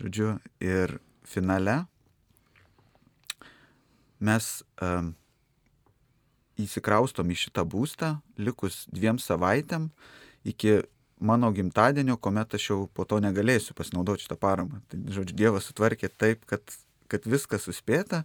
[0.00, 0.30] Žodžiu,
[0.64, 0.96] ir
[1.28, 1.82] finale
[4.24, 4.48] mes
[4.80, 5.12] um,
[6.56, 9.90] įsikraustom į šitą būstą, likus dviem savaitėm
[10.48, 10.78] iki
[11.24, 14.80] mano gimtadienio, kuomet aš jau po to negalėsiu pasinaudoti šitą paramą.
[14.90, 16.62] Tai, žodžiu, Dievas sutvarkė taip, kad,
[17.12, 18.24] kad viskas suspėta,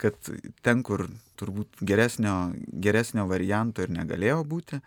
[0.00, 0.16] kad
[0.64, 1.06] ten, kur
[1.40, 4.80] turbūt geresnio, geresnio varianto ir negalėjo būti.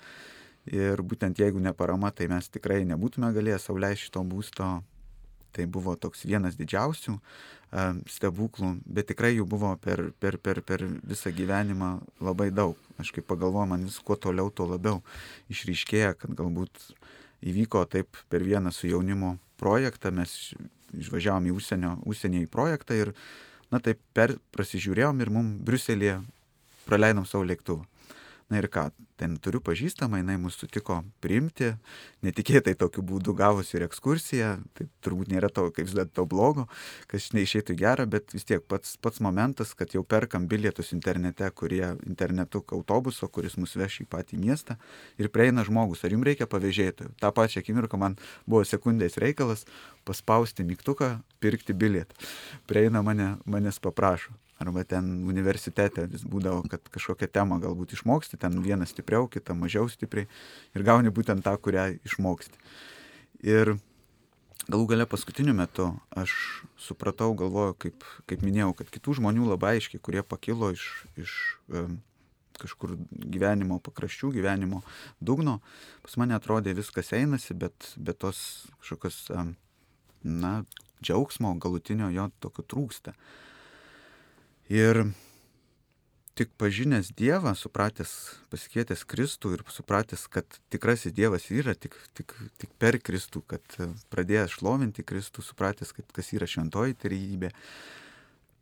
[0.73, 4.69] Ir būtent jeigu ne parama, tai mes tikrai nebūtume galėję sauliaisti šito būsto.
[5.53, 7.19] Tai buvo toks vienas didžiausių
[8.09, 12.77] stebuklų, bet tikrai jų buvo per, per, per, per visą gyvenimą labai daug.
[13.01, 15.01] Aš kaip pagalvoju, man vis kuo toliau, tuo labiau
[15.53, 16.93] išryškėja, kad galbūt
[17.43, 20.53] įvyko taip per vieną su jaunimo projektą, mes
[20.93, 23.13] išvažiavom į užsienio, užsienį į projektą ir,
[23.73, 26.19] na taip, per, prasižiūrėjom ir mums Briuselėje
[26.87, 27.87] praleidom savo lėktuvą.
[28.51, 31.71] Na ir ką, ten turiu pažįstamą, jinai mus sutiko priimti,
[32.25, 36.65] netikėtai tokiu būdu gavosi ir ekskursija, tai turbūt nėra to, kaip visada, to blogo,
[37.11, 41.93] kas neišeitų gerą, bet vis tiek pats, pats momentas, kad jau perkam bilietus internete, kurie
[42.03, 44.77] internetu autobuso, kuris mus veš į patį miestą
[45.21, 47.13] ir prieina žmogus, ar jums reikia pavėžėti.
[47.23, 49.67] Ta pačia akimirka man buvo sekundės reikalas
[50.03, 52.17] paspausti mygtuką, pirkti bilietą.
[52.67, 58.61] Prieina mane, manęs paprašo arba ten universitete vis būdavo, kad kažkokią temą galbūt išmoksti, ten
[58.63, 60.29] vieną stipriau, kitą mažiau stipriai
[60.73, 62.61] ir gauni būtent tą, kurią išmoksti.
[63.43, 63.75] Ir
[64.71, 66.33] galų gale paskutiniu metu aš
[66.79, 70.87] supratau, galvoju, kaip, kaip minėjau, kad kitų žmonių labai aiškiai, kurie pakilo iš,
[71.19, 71.35] iš
[71.73, 71.99] um,
[72.61, 74.83] kažkur gyvenimo pakraščių, gyvenimo
[75.19, 75.59] dugno,
[76.05, 78.39] pas mane atrodė viskas einasi, bet, bet tos
[78.79, 79.55] kažkokios, um,
[80.23, 80.61] na,
[81.03, 83.13] džiaugsmo galutinio jo tokio trūksta.
[84.71, 85.03] Ir
[86.33, 88.13] tik pažinęs Dievą, supratęs,
[88.49, 93.77] pasikėtęs Kristų ir supratęs, kad tikrasis Dievas yra tik, tik, tik per Kristų, kad
[94.13, 97.51] pradėjęs šlovinti Kristų, supratęs, kad kas yra šventoji trejybė,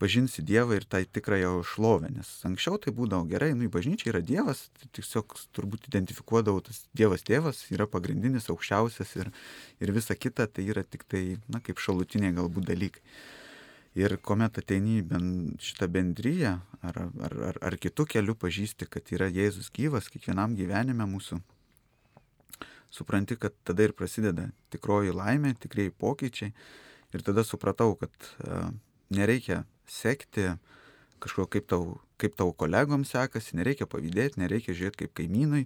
[0.02, 4.24] pažinsi Dievą ir tai tikrąją šlovę, nes anksčiau tai būdavo gerai, nu į bažnyčią yra
[4.26, 9.30] Dievas, tai tiesiog turbūt identifikuodavau, tas Dievas tėvas yra pagrindinis, aukščiausias ir,
[9.80, 13.06] ir visa kita tai yra tik tai, na, kaip šalutiniai galbūt dalykai.
[14.00, 15.26] Ir kuomet ateini į ben,
[15.60, 16.54] šitą bendryją
[16.88, 21.42] ar, ar, ar, ar kitų kelių pažįsti, kad yra Jėzus gyvas kiekvienam gyvenime mūsų,
[22.92, 26.54] supranti, kad tada ir prasideda tikroji laimė, tikrieji pokyčiai.
[27.12, 28.14] Ir tada supratau, kad
[28.48, 28.70] uh,
[29.12, 30.54] nereikia sekti
[31.22, 35.66] kažko kaip tau, kaip tau kolegoms sekasi, nereikia pavydėti, nereikia žiūrėti kaip kaimynui,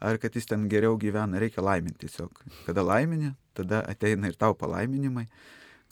[0.00, 2.40] ar kad jis ten geriau gyvena, reikia laiminti tiesiog.
[2.64, 5.28] Kada laimini, tada ateina ir tau palaiminimai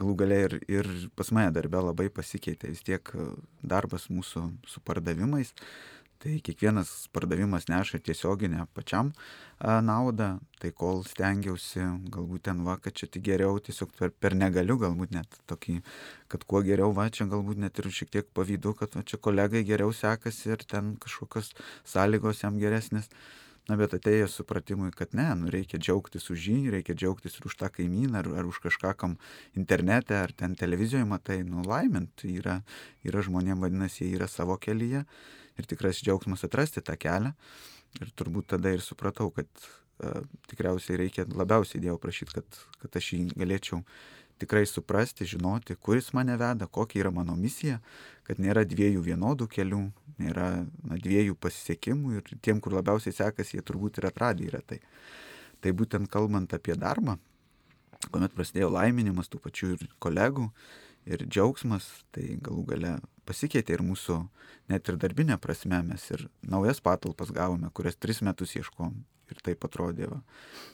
[0.01, 3.29] galų gale ir, ir pas mane darbe labai pasikeitė vis tiek e,
[3.63, 5.55] darbas mūsų su pardavimais.
[6.25, 9.11] Tai kiekvienas pardavimas neša tiesioginę pačiam
[9.59, 11.83] a, naudą, tai kol stengiausi,
[12.15, 15.77] galbūt ten va, kad čia tik geriau, tiesiog per, per negaliu, galbūt net tokį,
[16.33, 19.67] kad kuo geriau, va, čia galbūt net ir šiek tiek pavydu, kad va, čia kolegai
[19.69, 21.53] geriau sekasi ir ten kažkokios
[21.93, 23.11] sąlygos jam geresnės.
[23.65, 27.55] Na, bet atėjęs supratimui, kad ne, nu, reikia džiaugtis už jį, reikia džiaugtis ir už
[27.63, 29.15] tą kaimyną, ar, ar už kažką, kam
[29.57, 32.59] internete, ar ten televizijoje matai, nu, laimint, yra,
[33.09, 35.07] yra žmonėm, vadinasi, jie yra savo kelyje
[35.57, 37.33] ir tikras džiaugsmas atrasti tą kelią.
[38.03, 43.13] Ir turbūt tada ir supratau, kad uh, tikriausiai reikia labiausiai Dievo prašyti, kad, kad aš
[43.15, 43.81] jį galėčiau
[44.45, 47.81] tikrai suprasti, žinoti, kuris mane veda, kokia yra mano misija,
[48.29, 49.83] kad nėra dviejų vienodų kelių,
[50.21, 50.49] nėra
[50.85, 54.81] na, dviejų pasisekimų ir tiem, kur labiausiai sekasi, jie turbūt ir atradę yra tai.
[55.65, 57.17] Tai būtent kalbant apie darbą,
[58.11, 60.51] kuomet prasidėjo laiminimas tų pačių ir kolegų
[61.09, 62.93] ir džiaugsmas, tai galų gale
[63.29, 64.21] pasikeitė ir mūsų
[64.73, 68.93] net ir darbinė prasme mes ir naujas patalpas gavome, kurias tris metus ieškom
[69.33, 70.09] ir taip atrodė.
[70.11, 70.21] Va.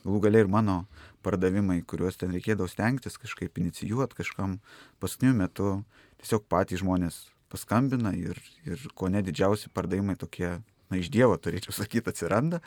[0.05, 0.85] Galų galiai ir mano
[1.25, 4.59] pardavimai, kuriuos ten reikėdavo stengtis kažkaip inicijuoti kažkam,
[5.03, 5.75] paskutiniu metu
[6.23, 10.59] tiesiog patys žmonės paskambina ir, ir ko ne didžiausi pardavimai tokie,
[10.91, 12.63] na, iš Dievo turėčiau sakyti, atsiranda,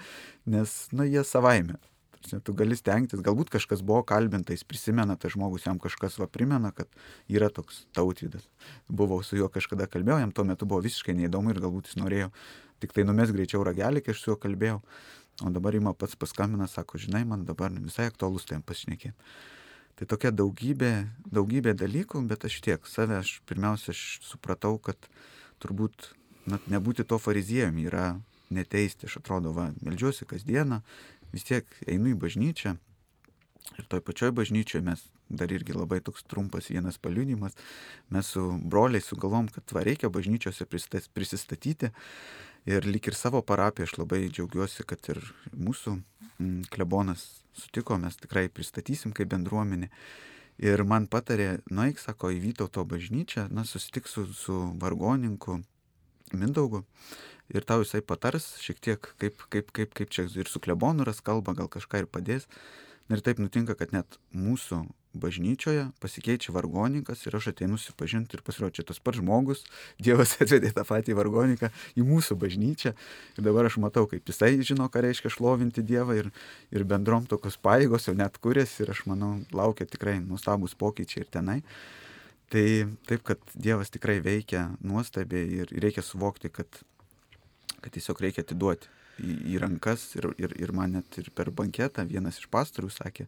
[0.45, 1.80] nes, na, jie savaime.
[2.24, 6.72] Tu gali stengtis, galbūt kažkas buvo kalbinta, jis prisimena, tai žmogus jam kažkas va primena,
[6.72, 6.88] kad
[7.28, 8.45] yra toks tautvydas.
[8.88, 12.30] Buvau su juo kažkada kalbėjau, jam tuo metu buvo visiškai neįdomu ir galbūt jis norėjo
[12.84, 14.80] tik tai numes greičiau ragelį, kai aš su juo kalbėjau.
[15.42, 19.16] O dabar ima pats paskambina, sako, žinai, man dabar visai aktualus tam pasišnekėti.
[19.98, 20.92] Tai tokia daugybė,
[21.34, 24.98] daugybė dalykų, bet aš tiek save, aš pirmiausia, aš supratau, kad
[25.62, 26.12] turbūt
[26.50, 28.08] net nebūti to fariziejumi yra
[28.54, 29.08] neteisti.
[29.10, 30.82] Aš atrodo, va, melžiuosi kasdieną,
[31.34, 32.78] vis tiek einu į bažnyčią.
[33.80, 37.56] Ir toj pačioj bažnyčioje mes dar irgi labai toks trumpas vienas paliudimas.
[38.14, 41.94] Mes su broliai sugalvom, kad va, reikia bažnyčiose prisistatyti.
[42.70, 45.20] Ir lik ir savo parapiją aš labai džiaugiuosi, kad ir
[45.51, 47.26] mūsų mm, klebonas
[47.59, 49.89] sutiko, mes tikrai pristatysim kaip bendruomenė.
[50.64, 55.59] Ir man patarė, nueik, sako, į Vytauto bažnyčią, na, susitik su, su vargonininku
[56.34, 56.84] Mindaugu.
[57.53, 61.20] Ir tau jisai patars šiek tiek, kaip, kaip, kaip, kaip čia ir su klebonu ras
[61.22, 62.47] kalba, gal kažką ir padės.
[63.11, 68.82] Ir taip nutinka, kad net mūsų bažnyčioje pasikeičia vargonininkas ir aš ateinu susipažinti ir pasirodžiu,
[68.82, 69.64] čia tas pats žmogus,
[70.01, 74.89] Dievas atvedė tą patį vargonininką į mūsų bažnyčią ir dabar aš matau, kaip jisai žino,
[74.89, 76.32] ką reiškia šlovinti Dievą ir,
[76.74, 81.30] ir bendrom tokios paėgos jau net kurės ir aš manau, laukia tikrai nuostabus pokyčiai ir
[81.34, 81.59] tenai.
[82.53, 82.66] Tai
[83.09, 86.84] taip, kad Dievas tikrai veikia nuostabiai ir reikia suvokti, kad,
[87.80, 88.91] kad tiesiog reikia atiduoti
[89.22, 93.28] į, į rankas ir, ir, ir man net ir per banketą vienas iš pastorių sakė,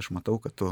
[0.00, 0.70] aš matau, kad tu,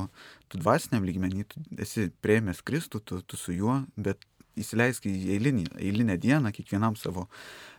[0.53, 4.23] tu dvasiniam lygmenį, tu esi prieimęs Kristų, tu, tu su juo, bet
[4.59, 7.27] įsileisk į eilinį, eilinę dieną kiekvienam savo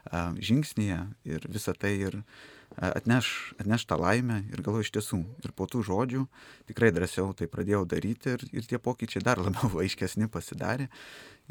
[0.10, 5.22] a, žingsnėje ir visą tai ir a, atneš, atneš tą laimę ir galvoju iš tiesų.
[5.46, 6.26] Ir po tų žodžių
[6.72, 10.90] tikrai drąsiau tai pradėjau daryti ir, ir tie pokyčiai dar labiau aiškesni pasidarė.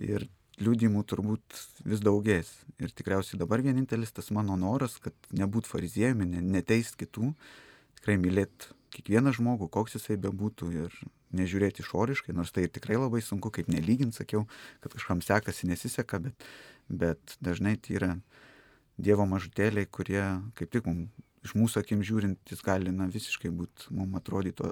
[0.03, 0.27] Ir
[0.63, 1.59] liūdimų turbūt
[1.89, 2.51] vis daugės.
[2.83, 7.33] Ir tikriausiai dabar vienintelis tas mano noras, kad nebūt fariziejumi, neteist kitų,
[8.01, 10.97] tikrai mylėti kiekvieną žmogų, koks jisai bebūtų ir
[11.33, 14.45] nežiūrėti išoriškai, nors tai tikrai labai sunku, kaip nelygint, sakiau,
[14.85, 16.47] kad kažkam sekasi, nesiseka, bet,
[16.89, 18.15] bet dažnai tai yra
[19.03, 20.21] Dievo mažutėliai, kurie
[20.59, 21.09] kaip tik mums
[21.43, 24.71] iš mūsų akim žiūrint, jis gali na, visiškai būti, mums atrodytų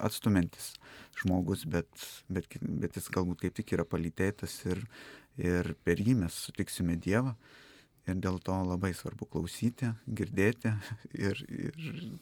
[0.00, 0.72] atstumiantis
[1.20, 1.90] žmogus, bet,
[2.32, 4.82] bet, bet jis galbūt kaip tik yra palytėtas ir,
[5.40, 7.36] ir per jį mes sutiksime Dievą.
[8.06, 10.70] Ir dėl to labai svarbu klausyti, girdėti
[11.26, 11.78] ir, ir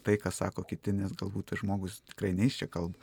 [0.06, 2.96] tai, ką sako kiti, nes galbūt tas žmogus tikrai neiš čia kalba.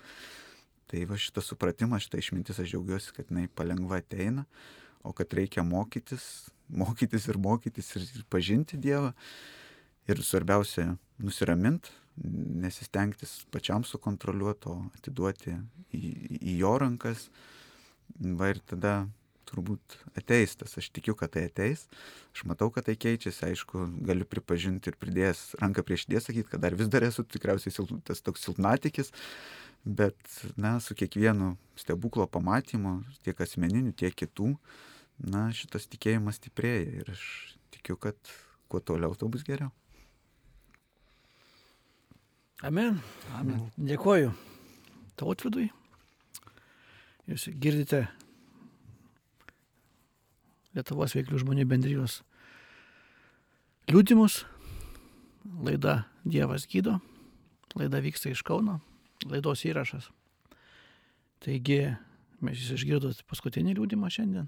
[0.91, 4.43] Tai va šitą supratimą, šitą išmintis aš džiaugiuosi, kad jinai palengva ateina,
[5.07, 6.25] o kad reikia mokytis,
[6.67, 9.13] mokytis ir mokytis ir, ir pažinti Dievą
[10.09, 11.91] ir svarbiausia nusiramint,
[12.61, 15.55] nesistengtis pačiam sukontroliuoti, o atiduoti
[15.95, 17.29] į, į jo rankas.
[18.19, 19.05] Va ir tada
[19.51, 21.85] turbūt ateis tas, aš tikiu, kad tai ateis,
[22.31, 26.63] aš matau, kad tai keičiasi, aišku, galiu pripažinti ir pridėjęs ranką prieš dėsą sakyti, kad
[26.63, 29.11] dar vis dar esu tikriausiai sil, tas toks silpnatikis,
[29.83, 30.19] bet,
[30.55, 34.53] na, su kiekvienu stebuklo pamatymu, tiek asmeniniu, tiek kitų,
[35.31, 37.25] na, šitas tikėjimas stiprėja ir aš
[37.75, 38.17] tikiu, kad
[38.71, 39.71] kuo toliau, tuo bus geriau.
[42.61, 42.99] Amen.
[43.33, 43.61] Amen.
[43.73, 44.35] Dėkoju
[45.17, 45.71] tautvidui.
[47.25, 48.03] Jūs girdite
[50.77, 52.19] Lietuvos veiklių žmonių bendrijos
[53.89, 54.43] liūdimus.
[55.65, 56.99] Laida Dievas gydo.
[57.73, 58.77] Laida vyksta iš Kauno.
[59.25, 60.11] Laidos įrašas.
[61.41, 61.81] Taigi
[62.45, 64.45] mes jūs išgirdot paskutinį liūdimą šiandien.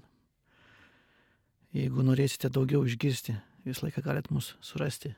[1.74, 3.34] Jeigu norėsite daugiau išgirsti,
[3.66, 5.16] visą laiką galite mus surasti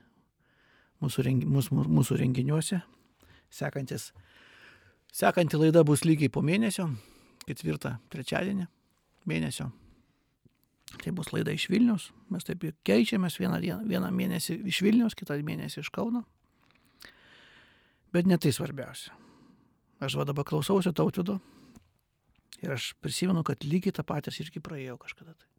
[1.03, 2.81] mūsų, rengi, mūsų, mūsų renginiuose.
[3.53, 4.11] Sekantis,
[5.15, 6.89] sekanti laida bus lygiai po mėnesio,
[7.47, 8.67] ketvirtą trečiadienį
[9.31, 9.71] mėnesio.
[11.03, 12.11] Tai bus laida iš Vilnius.
[12.33, 16.23] Mes taip keičiamės vieną, vieną mėnesį iš Vilnius, kitą mėnesį iš Kauno.
[18.15, 19.13] Bet ne tai svarbiausia.
[20.01, 21.39] Aš va dabar klausausi tautvido
[22.63, 25.35] ir aš prisimenu, kad lygiai tą patys irgi praėjau kažkada.
[25.35, 25.56] Tai.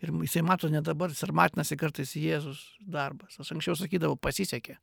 [0.00, 3.36] Ir jisai mato ne dabar, ar matinasi kartais Jėzus darbas.
[3.40, 4.78] Aš anksčiau sakydavau, pasisekė.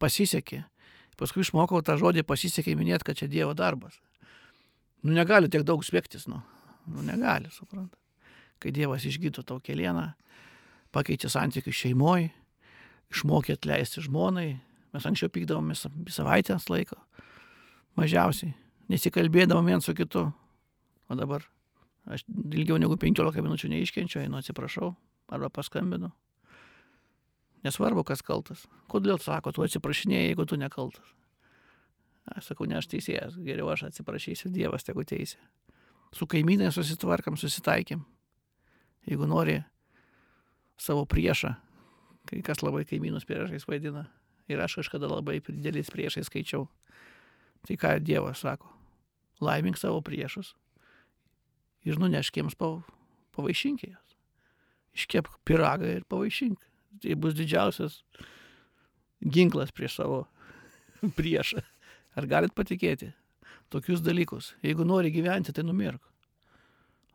[0.00, 0.62] Pasisekė.
[1.20, 3.98] Paskui išmokau tą žodį pasisekė minėti, kad čia Dievo darbas.
[5.04, 6.40] Nu negali tiek daug spėktis, nu.
[6.88, 7.92] Nu negali, suprant.
[8.62, 10.12] Kai Dievas išgydo tau kelieną,
[10.94, 12.30] pakeičia santykių šeimoje,
[13.12, 14.48] išmokė atleisti žmonai.
[14.94, 15.84] Mes anksčiau pykdavomės
[16.14, 16.96] savaitės laiko.
[18.00, 18.54] Mažiausiai.
[18.88, 20.24] Nesikalbėdavom vien su kitu.
[21.08, 21.44] O dabar
[22.08, 22.24] Aš
[22.56, 24.94] ilgiau negu 15 minučių neiškenčiu, einu atsiprašau
[25.28, 26.08] arba paskambinu.
[27.66, 28.64] Nesvarbu, kas kaltas.
[28.88, 31.14] Kodėl sako, tu atsiprašinėjai, jeigu tu nekaltas?
[32.32, 35.40] Aš sakau, ne aš teisėjas, geriau aš atsiprašysiu, Dievas tegu teisė.
[36.16, 38.04] Su kaimynai susitvarkam, susitaikėm.
[39.08, 39.58] Jeigu nori
[40.80, 41.54] savo priešą,
[42.28, 44.06] kai kas labai kaimynus priešais vaidina,
[44.48, 46.68] ir aš kažkada labai didelis priešai skaičiau,
[47.68, 48.70] tai ką Dievas sako?
[49.44, 50.54] Laimink savo priešus
[51.86, 54.16] ir nunešk jiems pavaišink jas.
[54.98, 56.58] Iškep piragą ir pavaišink.
[57.02, 58.00] Tai bus didžiausias
[59.22, 60.24] ginklas prieš savo
[61.18, 61.62] priešą.
[62.18, 63.12] Ar galit patikėti
[63.70, 64.54] tokius dalykus?
[64.64, 66.02] Jeigu nori gyventi, tai numirk.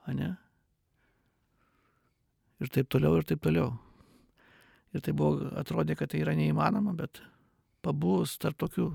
[0.07, 0.33] A ne?
[2.63, 3.73] Ir taip toliau, ir taip toliau.
[4.93, 7.19] Ir tai buvo, atrodė, kad tai yra neįmanoma, bet
[7.83, 8.91] pabus tarp tokių,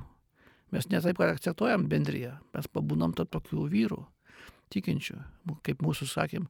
[0.72, 3.98] mes ne taip, kad akcentuojam bendryje, mes pabūnam tarp tokių vyrų,
[4.72, 5.18] tikinčių,
[5.66, 6.48] kaip mūsų sakėm.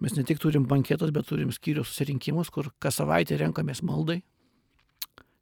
[0.00, 4.22] Mes ne tik turim banketus, bet turim skyrių susirinkimus, kur kas savaitę renkamės maldai.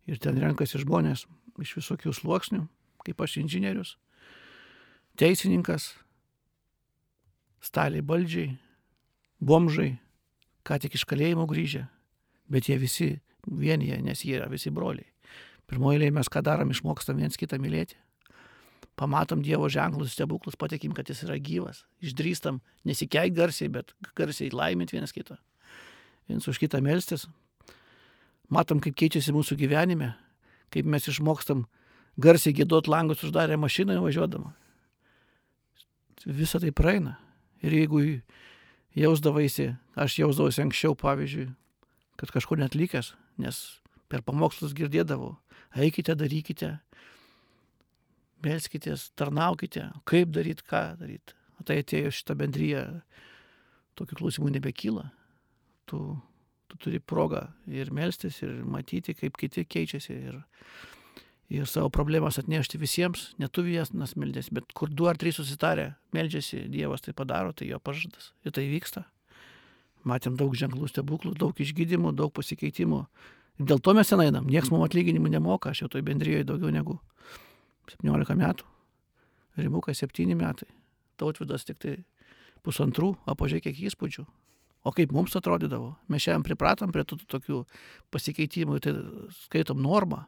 [0.08, 1.26] Ir ten renkasi žmonės
[1.62, 2.64] iš visokių sluoksnių,
[3.06, 3.96] kaip aš inžinierius,
[5.18, 5.92] teisininkas,
[7.62, 8.54] staliai baldžiai,
[9.42, 9.96] bomžai,
[10.66, 11.84] ką tik iš kalėjimo grįžę,
[12.50, 13.08] bet jie visi
[13.46, 15.06] vienyje, nes jie yra visi broliai.
[15.68, 17.98] Pirmoji eilė mes ką darom, išmokstam viens kitą mylėti.
[18.99, 21.84] Pamatom Dievo ženklus, stebuklus, patikim, kad jis yra gyvas.
[22.03, 25.38] Išdrįstam nesikeik garsiai, bet garsiai laiminti vienas kitą.
[26.26, 27.28] Vienas už kitą melstis.
[28.51, 30.14] Matom, kaip keičiasi mūsų gyvenime,
[30.74, 31.66] kaip mes išmokstam
[32.18, 34.55] garsiai gėdot langus uždarę mašiną važiuodama.
[36.26, 37.14] Visą tai praeina.
[37.62, 38.03] Ir jeigu
[38.99, 41.46] jausdavaisi, aš jausdavausi anksčiau, pavyzdžiui,
[42.18, 43.61] kad kažko netlikęs, nes
[44.11, 45.36] per pamokslus girdėdavau,
[45.78, 46.78] eikite, darykite,
[48.45, 51.36] melskitės, tarnaukite, kaip daryti, ką daryti.
[51.66, 52.82] Tai atėjo šitą bendryją,
[53.99, 55.09] tokių klausimų nebekyla.
[55.91, 55.99] Tu,
[56.70, 60.39] tu turi progą ir melstis, ir matyti, kaip kiti keičiasi, ir,
[61.51, 65.91] ir savo problemas atnešti visiems, ne tu vienas meldėsi, bet kur du ar trys susitarę,
[66.14, 68.32] meldžiasi, Dievas tai padaro, tai jo pažadas.
[68.47, 69.07] Ir tai vyksta.
[70.07, 73.03] Matėm daug ženklų stebuklų, daug išgydymų, daug pasikeitimų.
[73.59, 74.47] Dėl to mes ten einam.
[74.47, 77.01] Niekas mums atlyginimų nemoka, aš jau toj bendrijoje daugiau negu
[77.97, 78.66] 17 metų.
[79.59, 80.68] Rimukas 7 metai.
[81.18, 81.97] Tautvidas tik tai
[82.66, 84.26] pusantrų, o pažiūrėk, kiek įspūdžių.
[84.86, 85.97] O kaip mums atrodydavo.
[86.09, 87.64] Mes šiandien pripratom prie tų tokių
[88.14, 88.95] pasikeitimų, tai
[89.45, 90.24] skaitom normą.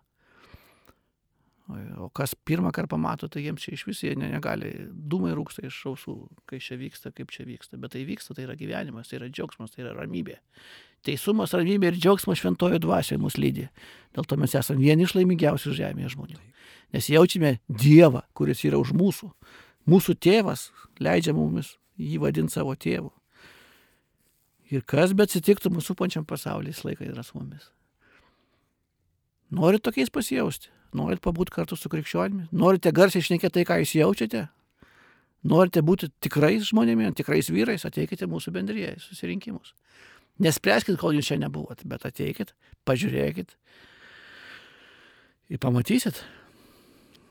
[2.01, 5.79] O kas pirmą kartą pamato, tai jiems čia iš vis jie negali, dūmai rūksta iš
[5.91, 6.14] ausų,
[6.51, 7.79] kai čia vyksta, kaip čia vyksta.
[7.81, 10.39] Bet tai vyksta, tai yra gyvenimas, tai yra džiaugsmas, tai yra ramybė.
[11.07, 13.68] Teisumas, ramybė ir džiaugsmas šventojo dvasioje mus lydi.
[14.16, 16.41] Dėl to mes esame vieni iš laimingiausių žemėje žmonių.
[16.97, 19.31] Nes jaučiame Dievą, kuris yra už mūsų.
[19.89, 20.68] Mūsų tėvas
[21.01, 23.12] leidžia mumis jį vadinti savo tėvu.
[24.71, 27.71] Ir kas bet atsitiktų mūsų pančiam pasaulyje, jis laikai yra su mumis.
[29.51, 30.71] Norit tokiais pasijausti?
[30.97, 32.49] Norit pabūti kartu su krikščionimi?
[32.57, 34.47] Norite garsiai išnekėti tai, ką jūs jaučiate?
[35.51, 37.86] Norite būti tikrais žmonėmis, tikrais vyrais?
[37.86, 39.72] Ateikite mūsų bendrėjai, susirinkimus.
[40.41, 42.55] Nespręskit, kol jūs čia nebuvot, bet ateikit,
[42.88, 43.55] pažiūrėkit
[45.51, 46.22] ir pamatysit,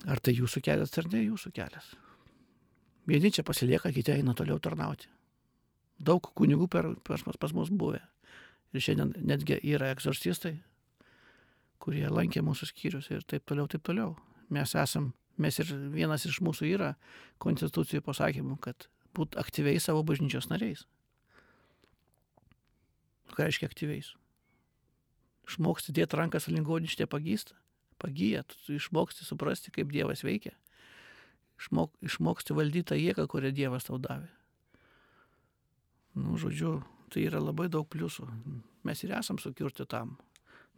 [0.08, 1.94] ar tai jūsų kelias ar ne jūsų kelias.
[3.10, 5.10] Vieni čia pasilieka, kiti eina toliau tarnauti.
[6.00, 8.04] Daug kunigų per, per, pas mus buvę.
[8.78, 10.60] Ir šiandien netgi yra egzorcistai,
[11.80, 14.14] kurie lankė mūsų skyrius ir taip toliau, taip toliau.
[14.54, 16.94] Mes esam, mes ir vienas iš mūsų yra
[17.44, 20.86] konstitucijų pasakymų, kad būt aktyviai savo bažnyčios nariais.
[23.30, 24.14] Ką reiškia aktyviais?
[25.50, 27.56] Išmoksti dėti rankas lingoništė pagysta.
[28.00, 30.54] Pagyja, tu išmoksti suprasti, kaip Dievas veikia.
[31.60, 34.30] Išmok, išmoksti valdyti tą jėgą, kurią Dievas tau davė.
[36.16, 36.80] Nu, žodžiu,
[37.12, 38.28] tai yra labai daug pliusų.
[38.88, 40.16] Mes ir esam sukurti tam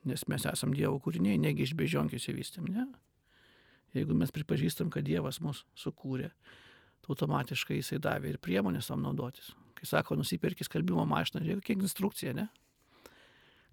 [0.08, 2.88] nes mes esam Dievo kūriniai, negi iš bežionkės įvystėm, ne?
[3.96, 6.32] Jeigu mes pripažįstam, kad Dievas mus sukūrė,
[7.02, 9.52] tai automatiškai jisai davė ir priemonės tam naudotis.
[9.76, 12.48] Kai sako, nusipirkis kalbimo mašiną, žiūrėk, kiek instrukcija, ne?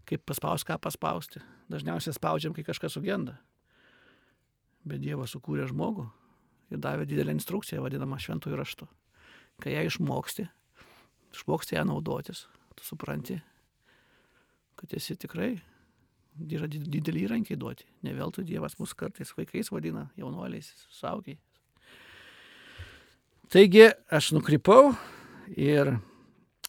[0.09, 1.43] Kaip paspaus, ką paspausti.
[1.71, 3.37] Dažniausiai spaudžiam, kai kažkas sugenda.
[4.89, 6.09] Bet Dievas sukūrė žmogų
[6.73, 8.89] ir davė didelę instrukciją, vadinamą šventųjų raštu.
[9.63, 10.49] Kai ją išmoksti,
[11.35, 12.47] išmoksti ją naudotis,
[12.79, 13.39] tu supranti,
[14.79, 15.57] kad esi tikrai
[16.47, 17.87] yra dideli įrankiai duoti.
[18.07, 21.39] Ne veltui Dievas mus kartais vaikais vadina, jaunuoliais, saugiai.
[23.49, 24.93] Taigi aš nukrypau
[25.57, 25.95] ir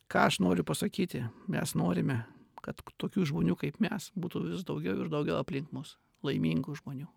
[0.10, 2.22] ką aš noriu pasakyti, mes norime,
[2.64, 7.08] kad tokių žmonių kaip mes būtų vis daugiau ir daugiau aplink mus, laimingų žmonių,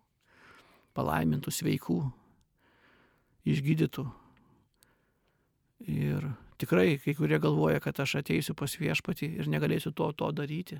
[0.93, 1.99] palaimintų, sveikų,
[3.47, 4.05] išgydytų.
[5.93, 6.27] Ir
[6.59, 10.79] tikrai kai kurie galvoja, kad aš ateisiu pas viešpatį ir negalėsiu to, to daryti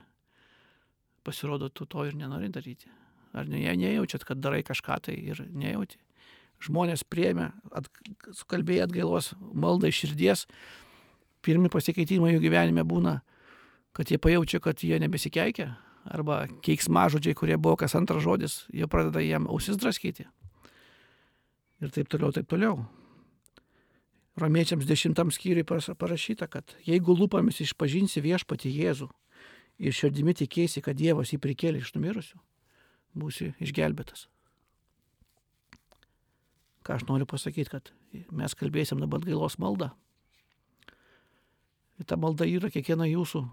[1.23, 2.91] pasirodo, tu to ir nenori daryti.
[3.33, 5.97] Ar ne, nejaučiat, kad darai kažką tai ir nejauti.
[6.63, 7.89] Žmonės priemė, at,
[8.37, 10.45] sukalbėjai atgailos maldą iš širdies,
[11.43, 13.17] pirmi pasikeitimai jų gyvenime būna,
[13.97, 15.73] kad jie pajaučia, kad jie nebesikeikia,
[16.05, 20.27] arba keiksmažodžiai, kurie buvo kas antras žodis, jie pradeda jam ausis draskyti.
[21.83, 22.85] Ir taip toliau, taip toliau.
[24.39, 29.09] Romiečiams dešimtam skyriui parašyta, kad jeigu lūpomis išpažinsi viešpati Jėzų
[29.79, 32.39] ir širdimi tikėsi, kad Dievas jį prikėlė iš numirusių,
[33.17, 34.27] būsi išgelbėtas.
[36.83, 37.91] Ką aš noriu pasakyti, kad
[38.35, 39.93] mes kalbėsim dabar gailos maldą.
[41.99, 43.45] Ir ta malda yra kiekviena jūsų,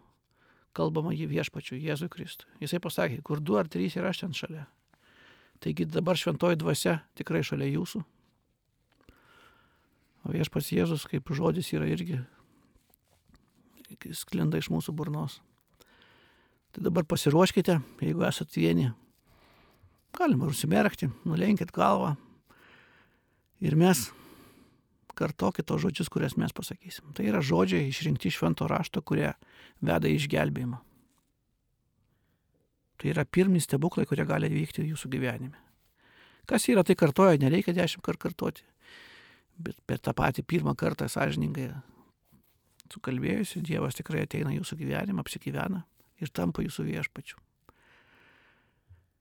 [0.75, 2.49] kalbama jį viešpačiu, Jėzui Kristui.
[2.63, 4.67] Jisai pasakė, kur du ar trys yra aš ten šalia.
[5.61, 8.03] Taigi dabar šventoji dvasia tikrai šalia jūsų.
[10.25, 12.19] O viešpats Jėzus kaip žodis yra irgi
[14.17, 15.39] sklinda iš mūsų burnos.
[16.71, 18.91] Tai dabar pasiruoškite, jeigu esate vieni.
[20.15, 22.15] Galima užsimerkti, nulenkit galvą.
[23.61, 24.07] Ir mes
[25.19, 27.11] kartokit tos žodžius, kurias mes pasakysim.
[27.15, 29.33] Tai yra žodžiai išrinkti švento rašto, kurie
[29.83, 30.79] veda į išgelbėjimą.
[33.01, 35.59] Tai yra pirmi stebuklai, kurie gali vykti jūsų gyvenime.
[36.49, 38.67] Kas yra, tai kartoja, nereikia dešimt kartų kartoti.
[39.61, 41.73] Bet per tą patį pirmą kartą sąžiningai
[42.91, 45.85] sukalbėjusi, Dievas tikrai ateina jūsų gyvenimą, apsigyvena
[46.21, 47.39] ir tampa jūsų viešpačiu.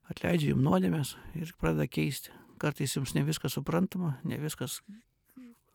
[0.09, 2.33] Atleidžia jums nuodėmės ir pradeda keisti.
[2.59, 4.79] Kartais jums ne viskas suprantama, ne viskas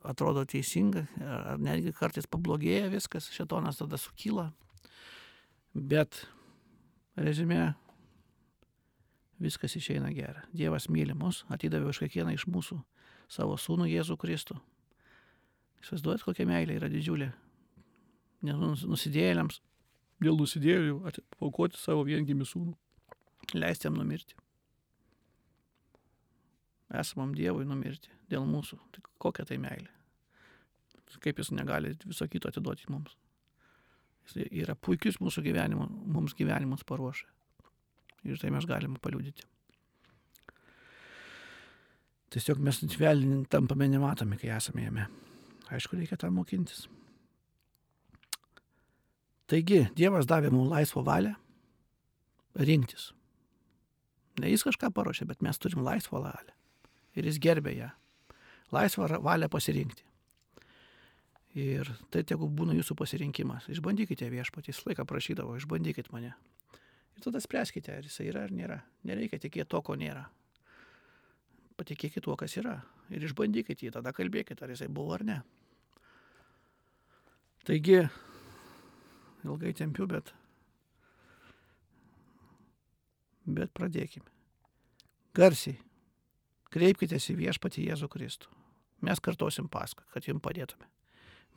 [0.05, 4.51] atrodo teisinga, ar netgi kartais pablogėja viskas, šetonas tada sukyla.
[5.75, 6.27] Bet
[7.17, 7.73] rezumė,
[9.41, 10.45] viskas išeina gera.
[10.53, 12.79] Dievas myli mus, atidavė už kiekvieną iš mūsų
[13.33, 14.59] savo sūnų Jėzų Kristų.
[15.83, 17.31] Įsivaizduojat, kokia meilė yra didžiulė.
[18.45, 19.61] Nes nusidėjėliams,
[20.25, 22.75] dėl nusidėjėlių, paukoti savo viengimį sūnų,
[23.57, 24.37] leisti jam numirti.
[26.95, 28.79] Esamam Dievui numirti dėl mūsų.
[28.95, 29.91] Tai kokia tai meilė?
[31.23, 33.15] Kaip jis negali viso kito atiduoti mums?
[34.25, 37.29] Jis yra puikius mūsų gyvenimo, mums gyvenimus paruošę.
[38.25, 39.45] Ir tai mes galime paliūdyti.
[42.35, 43.23] Tiesiog mes vėl
[43.53, 45.07] tampame nematomi, kai esame jame.
[45.71, 46.89] Aišku, reikia tam mokintis.
[49.51, 51.35] Taigi, Dievas davė mums laisvą valią
[52.55, 53.11] rinktis.
[54.41, 56.55] Ne jis kažką paruošė, bet mes turim laisvą valią.
[57.15, 57.91] Ir jis gerbė ją.
[58.75, 60.03] Laisvą valią pasirinkti.
[61.55, 63.69] Ir tai tegu būna jūsų pasirinkimas.
[63.71, 66.33] Išbandykite viešpatį, jis laiką prašydavo, išbandykite mane.
[67.15, 68.81] Ir tada spręskite, ar jisai yra ar nėra.
[69.07, 70.25] Nereikia tikėti to, ko nėra.
[71.79, 72.81] Patikėkite tuo, kas yra.
[73.15, 75.39] Ir išbandykite jį, tada kalbėkite, ar jisai buvo ar ne.
[77.65, 78.03] Taigi,
[79.45, 80.33] ilgai tempiu, bet,
[83.45, 84.29] bet pradėkime.
[85.35, 85.79] Garsiai.
[86.75, 88.51] Kreipkitės į viešpatį Jėzų Kristų.
[89.05, 90.89] Mes kartosim paską, kad jums padėtume.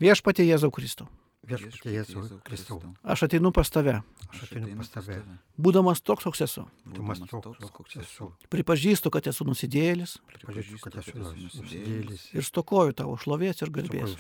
[0.02, 1.08] Viešpatį Jėzau Kristau.
[1.48, 2.82] Viešpatie Jėzau Kristau.
[3.08, 4.02] Aš ateinu pas tave,
[4.34, 5.22] Aš ateinu pas tave.
[5.56, 6.66] būdamas toks, koks esu.
[6.86, 8.28] Būdamas toks, koks esu.
[8.52, 12.26] Pripažįstu, kad esu nusidėjėlis Pripažįstu, kad esu nusidėlis.
[12.36, 14.18] ir stokoju tavo šlovės ir garbės.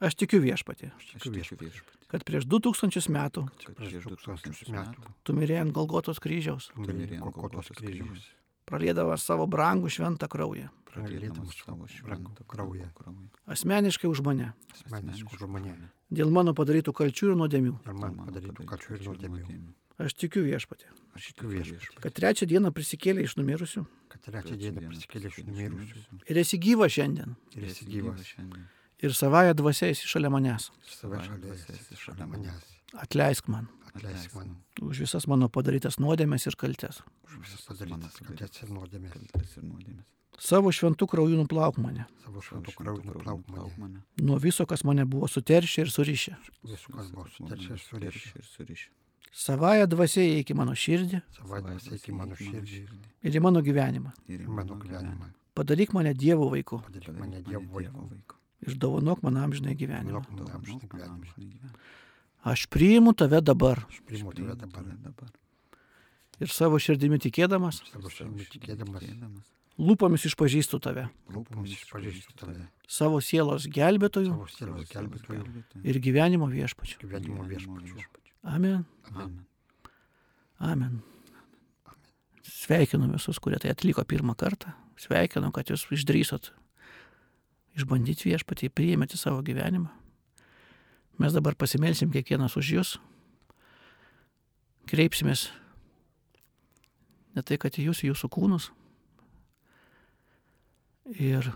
[0.00, 1.70] Aš tikiu viešpatį, Tikiu viešpatie,
[2.12, 5.00] kad prieš du tūkstančius metų prieš du tūkstančius metų.
[5.24, 6.68] tu mirėjai ant Golgotos kryžiaus,
[8.66, 10.68] Pralėdamas savo brangų šventą kraują.
[10.90, 12.88] Pralėdamas savo brangų kraują.
[13.46, 15.74] Asmeniškai už mane, Asmeniškų žmonė.
[16.10, 17.74] dėl mano padarytų kalčių ir nuodėmių.
[17.86, 19.74] Ir man padarytų kačių ir nuodėmių.
[20.02, 24.82] Aš tikiu viešpatį, Aš tikiu viešpatie, kad trečią dieną prisikėlė iš numirusių kad trečią dieną
[24.90, 26.18] prisikėlė iš numirusių.
[26.28, 27.36] ir esi gyva šiandien.
[27.56, 28.34] Ir esi gyvas.
[29.00, 30.68] Ir savaja dvasia esi šalia manęs.
[30.84, 32.66] Ir save šalia esi šalia manęs.
[33.00, 37.00] Atleisk man Atleisk man už visas mano padarytas nuodėmės ir kaltes.
[37.26, 38.70] už visas padarytas kaltes ir
[39.64, 40.04] nuodėmės.
[40.38, 44.02] Savo šventų krauju nuplauk mane Savo šventų krauju nuplauk mane.
[44.20, 46.36] nuo viso, kas mane buvo suteršę ir surišę.
[46.64, 47.72] Visų, kas buvo suteršę
[48.36, 48.90] ir surišę.
[49.32, 52.84] Savaja dvasia į mano širdį Savaitės eik į mano širdį
[53.22, 54.12] ir į mano gyvenimą.
[54.28, 55.32] ir mano gyvenimą.
[55.54, 58.36] Padaryk mane Dievo vaiku Padaryk mane Dievo vaiku.
[58.66, 60.20] ir dovanok man amžinai gyvenimą.
[60.20, 61.70] Nuok man amžinai gyvenimą.
[62.46, 64.54] Aš priimu tave dabar Aš priimu tave
[65.02, 65.30] dabar.
[66.40, 69.46] ir savo širdimi tikėdamas, Savo širdimi tikėdamas.
[69.78, 72.68] lūpomis išpažįstu tave, Lūpomis išpažįstu tave.
[72.88, 75.42] savo sielos gelbėtojų Savo sielos gelbėtojų.
[75.84, 76.98] ir gyvenimo viešpačiu.
[77.02, 78.06] Gyvenimo viešpačiu.
[78.44, 78.84] Amen.
[79.10, 79.44] Amen.
[80.60, 81.02] Amen.
[82.46, 84.72] Sveikinu visus, kurie tai atliko pirmą kartą.
[84.96, 86.52] Sveikinu, kad jūs išdrysot
[87.76, 89.90] išbandyti viešpatį, priėmėte savo gyvenimą.
[91.22, 92.96] Mes dabar pasimelsim kiekvienas už jūs.
[94.86, 95.48] Kreipsimės
[97.36, 98.70] ne tai, kad į jūs, jūsų kūnus.
[101.16, 101.52] Ir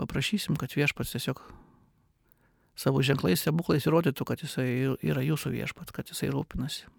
[0.00, 1.40] paprašysim, kad viešpats tiesiog
[2.78, 6.90] savo ženklais, stebuklais įrodytų, kad jisai yra jūsų viešpat, kad jisai rūpinasi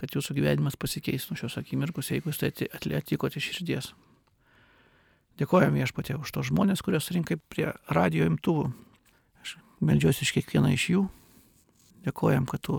[0.00, 3.90] kad jūsų gyvenimas pasikeis nuo šios akimirkos, jeigu jūs tai ati- atikote iš širdies.
[5.40, 8.70] Dėkojam viešpatė už tos žmonės, kurios rinkai prie radio imtuvų.
[9.80, 11.02] Meldžiuosi iš kiekvieną iš jų.
[12.04, 12.78] Dėkojam, kad tu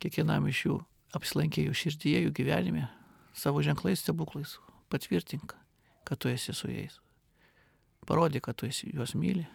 [0.00, 0.76] kiekvienam iš jų
[1.16, 2.88] apsilankėjų širdyje, jų gyvenime,
[3.36, 4.58] savo ženklais, stebuklais.
[4.92, 5.54] Patvirtink,
[6.08, 6.98] kad tu esi su jais.
[8.08, 9.46] Parodyk, kad tu esi, juos myli.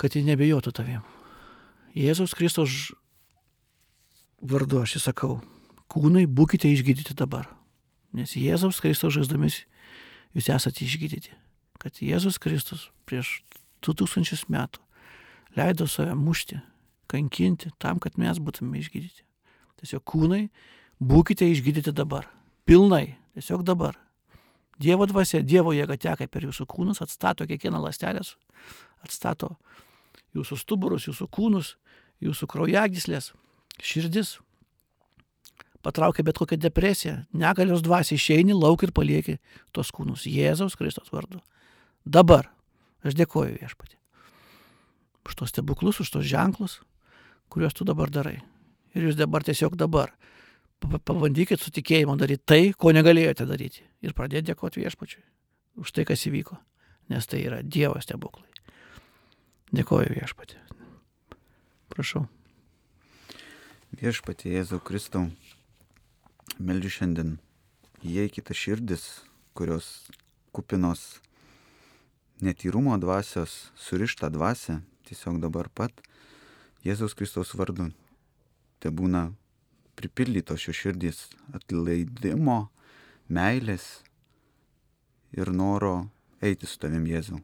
[0.00, 1.04] Kad jie nebejotų tavim.
[1.94, 2.90] Jėzaus Kristaus
[4.40, 5.40] vardu aš įsakau,
[5.90, 7.48] kūnai būkite išgydyti dabar.
[8.14, 9.64] Nes Jėzaus Kristaus žaizdomis
[10.34, 11.34] jūs esate išgydyti.
[11.80, 13.40] Kad Jėzus Kristus prieš
[13.86, 14.82] 2000 metų
[15.56, 16.60] leido save mušti,
[17.10, 19.24] kankinti tam, kad mes būtume išgydyti.
[19.80, 20.44] Tiesiog kūnai
[21.00, 22.28] būkite išgydyti dabar.
[22.68, 23.16] Pilnai.
[23.34, 23.96] Tiesiog dabar.
[24.80, 28.22] Dievo dvasia, Dievo jėga teka per jūsų kūnus, atstato kiekvieną lastelę,
[29.04, 29.54] atstato
[30.36, 31.74] jūsų stuburus, jūsų kūnus,
[32.24, 33.32] jūsų kraujagyslės,
[33.80, 34.38] širdis.
[35.84, 39.38] Patraukia bet kokią depresiją, negalios dvasia, išeini lauk ir palieki
[39.72, 41.40] tos kūnus Jėzaus Kristos vardu.
[42.04, 42.50] Dabar
[43.04, 43.98] aš dėkoju viešpatį.
[45.28, 46.80] Už tos stebuklus, už tos ženklus,
[47.52, 48.40] kuriuos tu dabar darai.
[48.96, 50.14] Ir jūs dabar tiesiog dabar
[50.80, 53.84] pabandykit su tikėjimu daryti tai, ko negalėjote daryti.
[54.00, 55.22] Ir pradėti dėkoti viešpačiui
[55.80, 56.56] už tai, kas įvyko.
[57.10, 58.48] Nes tai yra Dievo stebuklai.
[59.74, 60.58] Dėkoju viešpatį.
[61.90, 62.24] Prašau.
[64.00, 65.26] Viešpatį Jėzau Kristau,
[66.62, 67.32] meldžiu šiandien,
[68.06, 69.24] įeikite širdis,
[69.58, 70.06] kurios
[70.54, 71.18] kupinos
[72.42, 75.92] netyrumo dvasios, surištą dvasę, tiesiog dabar pat
[76.84, 77.90] Jėzaus Kristaus vardu.
[78.80, 79.30] Te būna
[79.98, 81.18] pripildytos šios širdys
[81.52, 82.70] atleidimo,
[83.28, 84.00] meilės
[85.36, 86.08] ir noro
[86.40, 87.42] eiti su tavim Jėzau.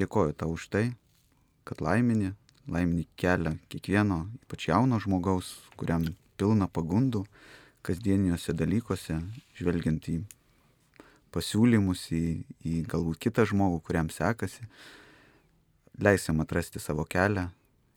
[0.00, 0.84] Dėkoju tau už tai,
[1.68, 2.32] kad laimini,
[2.66, 6.08] laimini kelią kiekvieno, ypač jauno žmogaus, kuriam
[6.40, 7.26] pilna pagundų
[7.86, 9.20] kasdieniuose dalykuose,
[9.56, 10.20] žvelgiant į
[11.34, 12.24] pasiūlymus, į,
[12.66, 14.66] į galbūt kitą žmogų, kuriam sekasi,
[16.00, 17.48] leisim atrasti savo kelią,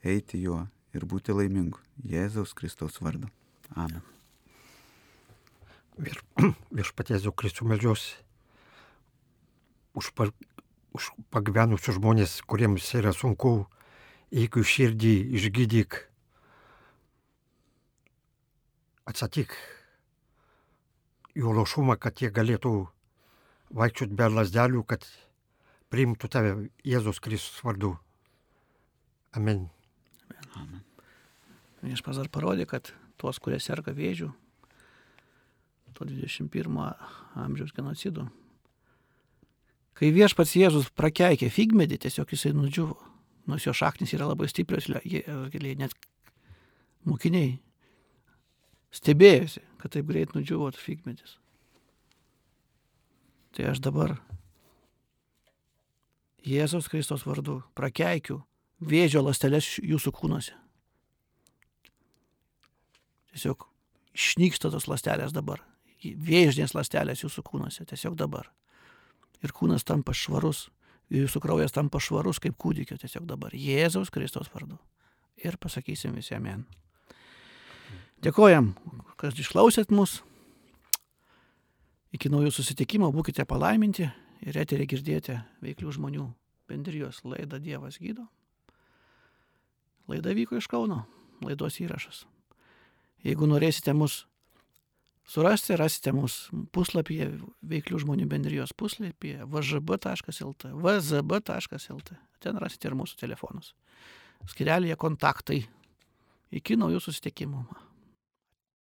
[0.03, 0.63] eiti juo
[0.93, 1.79] ir būti laimingu.
[2.09, 3.29] Jėzaus Kristaus vardu.
[3.75, 4.01] Amen.
[6.77, 8.23] Viešpaties Jėzau Kristų melžiuosi
[9.93, 10.29] už, pa,
[10.93, 13.67] už pagyvenusius žmonės, kuriems yra sunku,
[14.33, 15.99] jeigu širdį išgydyk,
[19.09, 19.53] atsakyk
[21.37, 22.73] jų lošumą, kad jie galėtų
[23.73, 25.05] vaikščioti be lasdelių, kad
[25.93, 26.53] priimtų tave
[26.85, 27.95] Jėzus Kristus vardu.
[29.37, 29.67] Amen.
[30.57, 30.83] Amen.
[31.83, 34.29] Viešpas dar parodė, kad tuos, kurie serga vėžių,
[35.93, 36.79] to 21
[37.37, 38.27] amžiaus genocidu,
[39.97, 42.97] kai viešpats Jėzus prakeikė figmedį, tiesiog jisai nudžiuvo,
[43.49, 45.93] nors jo šaknis yra labai stiprios, net
[47.05, 47.57] mokiniai
[48.93, 51.37] stebėjosi, kad taip greit nudžiuvo figmedis.
[53.53, 54.15] Tai aš dabar
[56.43, 58.41] Jėzaus Kristos vardu prakeikiu
[58.83, 60.55] vėžio lastelės jūsų kūnuose.
[63.31, 63.63] Tiesiog
[64.13, 65.63] išnyksta tos lastelės dabar.
[66.03, 67.87] Vėžinės lastelės jūsų kūnuose.
[67.87, 68.49] Tiesiog dabar.
[69.43, 70.67] Ir kūnas tampa švarus.
[71.13, 72.97] Jūsų kraujas tampa švarus kaip kūdikio.
[72.99, 73.55] Tiesiog dabar.
[73.55, 74.77] Jėzaus Kristos vardu.
[75.39, 76.67] Ir pasakysim visi amen.
[78.23, 78.73] Dėkojam,
[79.19, 80.21] kad išklausėt mus.
[82.13, 84.05] Iki naujų susitikimo būkite palaiminti
[84.45, 86.27] ir eterį girdėti veiklių žmonių
[86.69, 88.27] bendrijos laidą Dievas gydo.
[90.07, 91.03] Laida vyko iš Kauno,
[91.41, 92.25] laidos įrašas.
[93.23, 94.25] Jeigu norėsite mus
[95.25, 97.29] surasti, rasite mus puslapyje
[97.63, 102.19] veiklių žmonių bendrijos puslapyje vžb.lt, vzb.lt.
[102.43, 103.71] Ten rasite ir mūsų telefonus.
[104.51, 105.63] Skirelėje kontaktai.
[106.53, 107.63] Iki naujų susitikimų.